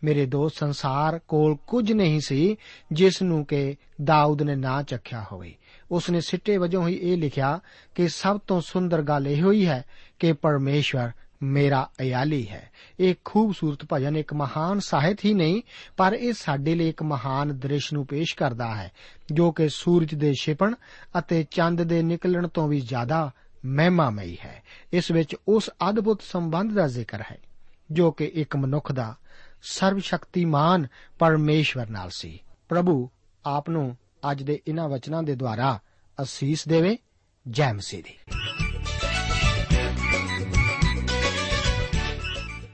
ਮੇਰੇ 0.04 0.26
ਦੋਸਤ 0.26 0.58
ਸੰਸਾਰ 0.58 1.20
ਕੋਲ 1.20 1.56
ਕੁਝ 1.68 1.92
ਨਹੀਂ 1.92 2.20
ਸੀ 2.26 2.58
ਜਿਸ 2.92 3.22
ਨੂੰ 3.22 3.46
ਕਿ 3.46 3.76
ਦਾਊਦ 4.04 4.42
ਨੇ 4.42 4.56
ਨਾ 4.56 4.84
ਚੱਖਿਆ 4.84 5.26
ਹੋਵੇ। 5.32 5.56
ਉਸ 5.92 6.10
ਨੇ 6.10 6.22
ਸਿੱਟੇ 6.22 6.58
ਵਜੋਂ 6.58 6.88
ਹੀ 6.88 6.94
ਇਹ 6.94 7.18
ਲਿਖਿਆ 7.18 7.60
ਕਿ 7.96 8.08
ਸਭ 8.08 8.40
ਤੋਂ 8.48 8.62
ਸੁੰਦਰ 8.62 9.02
ਗੱਲ 9.02 9.28
ਇਹ 9.28 9.42
ਹੋਈ 9.42 9.68
ਹੈ 9.68 9.86
ਕਿ 10.20 10.34
ਪਰਮੇਸ਼ਵਰ 10.34 11.12
ਮੇਰਾ 11.44 11.90
ਅਯਾਲੀ 12.00 12.50
ਹੈ। 12.50 12.72
ਇਹ 13.00 13.16
ਖੂਬਸੂਰਤ 13.26 13.80
ਭਜਨ 13.94 14.18
ਇੱਕ 14.18 14.34
ਮਹਾਨ 14.34 14.80
ਸਾਹਿਤ 14.80 15.26
ਹੀ 15.26 15.34
ਨਹੀਂ, 15.34 15.62
ਪਰ 15.98 16.14
ਇਹ 16.14 16.34
ਸਾਡੇ 16.34 16.76
ਲਈ 16.76 16.90
ਇੱਕ 16.90 17.04
ਮਹਾਨ 17.04 17.60
ਦ੍ਰਿਸ਼ 17.60 17.94
ਨੂੰ 17.94 18.06
ਪੇਸ਼ 18.06 18.36
ਕਰਦਾ 18.36 18.76
ਹੈ, 18.76 18.92
ਜੋ 19.32 19.52
ਕਿ 19.52 19.70
ਸੂਰਜ 19.70 20.16
ਦੇ 20.16 20.34
ਛਿਪਣ 20.34 20.74
ਅਤੇ 21.20 21.46
ਚੰਦ 21.52 21.84
ਦੇ 21.84 22.02
ਨਿਕਲਣ 22.02 22.48
ਤੋਂ 22.48 22.68
ਵੀ 22.68 22.80
ਜ਼ਿਆਦਾ 22.80 23.32
ਮਹਿਮਾਮਈ 23.66 24.38
ਹੈ। 24.46 24.64
ਇਸ 24.94 25.12
ਵਿੱਚ 25.12 25.36
ਉਸ 25.48 25.70
ਅਦਭੁਤ 25.90 26.22
ਸੰਬੰਧ 26.22 26.74
ਦਾ 26.74 26.88
ਜ਼ਿਕਰ 26.88 27.22
ਹੈ, 27.32 27.38
ਜੋ 27.92 28.12
ਕਿ 28.12 28.32
ਇੱਕ 28.34 28.56
ਮਨੁੱਖ 28.56 28.92
ਦਾ 28.92 29.16
ਸਰਵ 29.64 30.00
ਸ਼ਕਤੀਮਾਨ 30.00 30.88
ਪਰਮੇਸ਼ਵਰ 31.20 31.90
ਨਾਲ 31.90 32.10
ਸੀ। 32.10 32.40
ਪ੍ਰਭੂ, 32.70 33.10
ਆਪ 33.46 33.70
ਨੂੰ 33.70 33.98
ਅੱਜ 34.32 34.44
ਦੇ 34.44 34.62
ਇਹਨਾਂ 34.68 34.90
ਵਚਨਾਂ 34.90 35.24
ਦੇ 35.24 35.36
ਦੁਆਰਾ 35.36 35.80
ਅਸੀਸ 36.22 36.68
ਦੇਵੇ। 36.68 36.98
ਜੈ 37.48 37.74
ਮਸੀਹ 37.74 38.04
ਦੀ। 38.04 38.14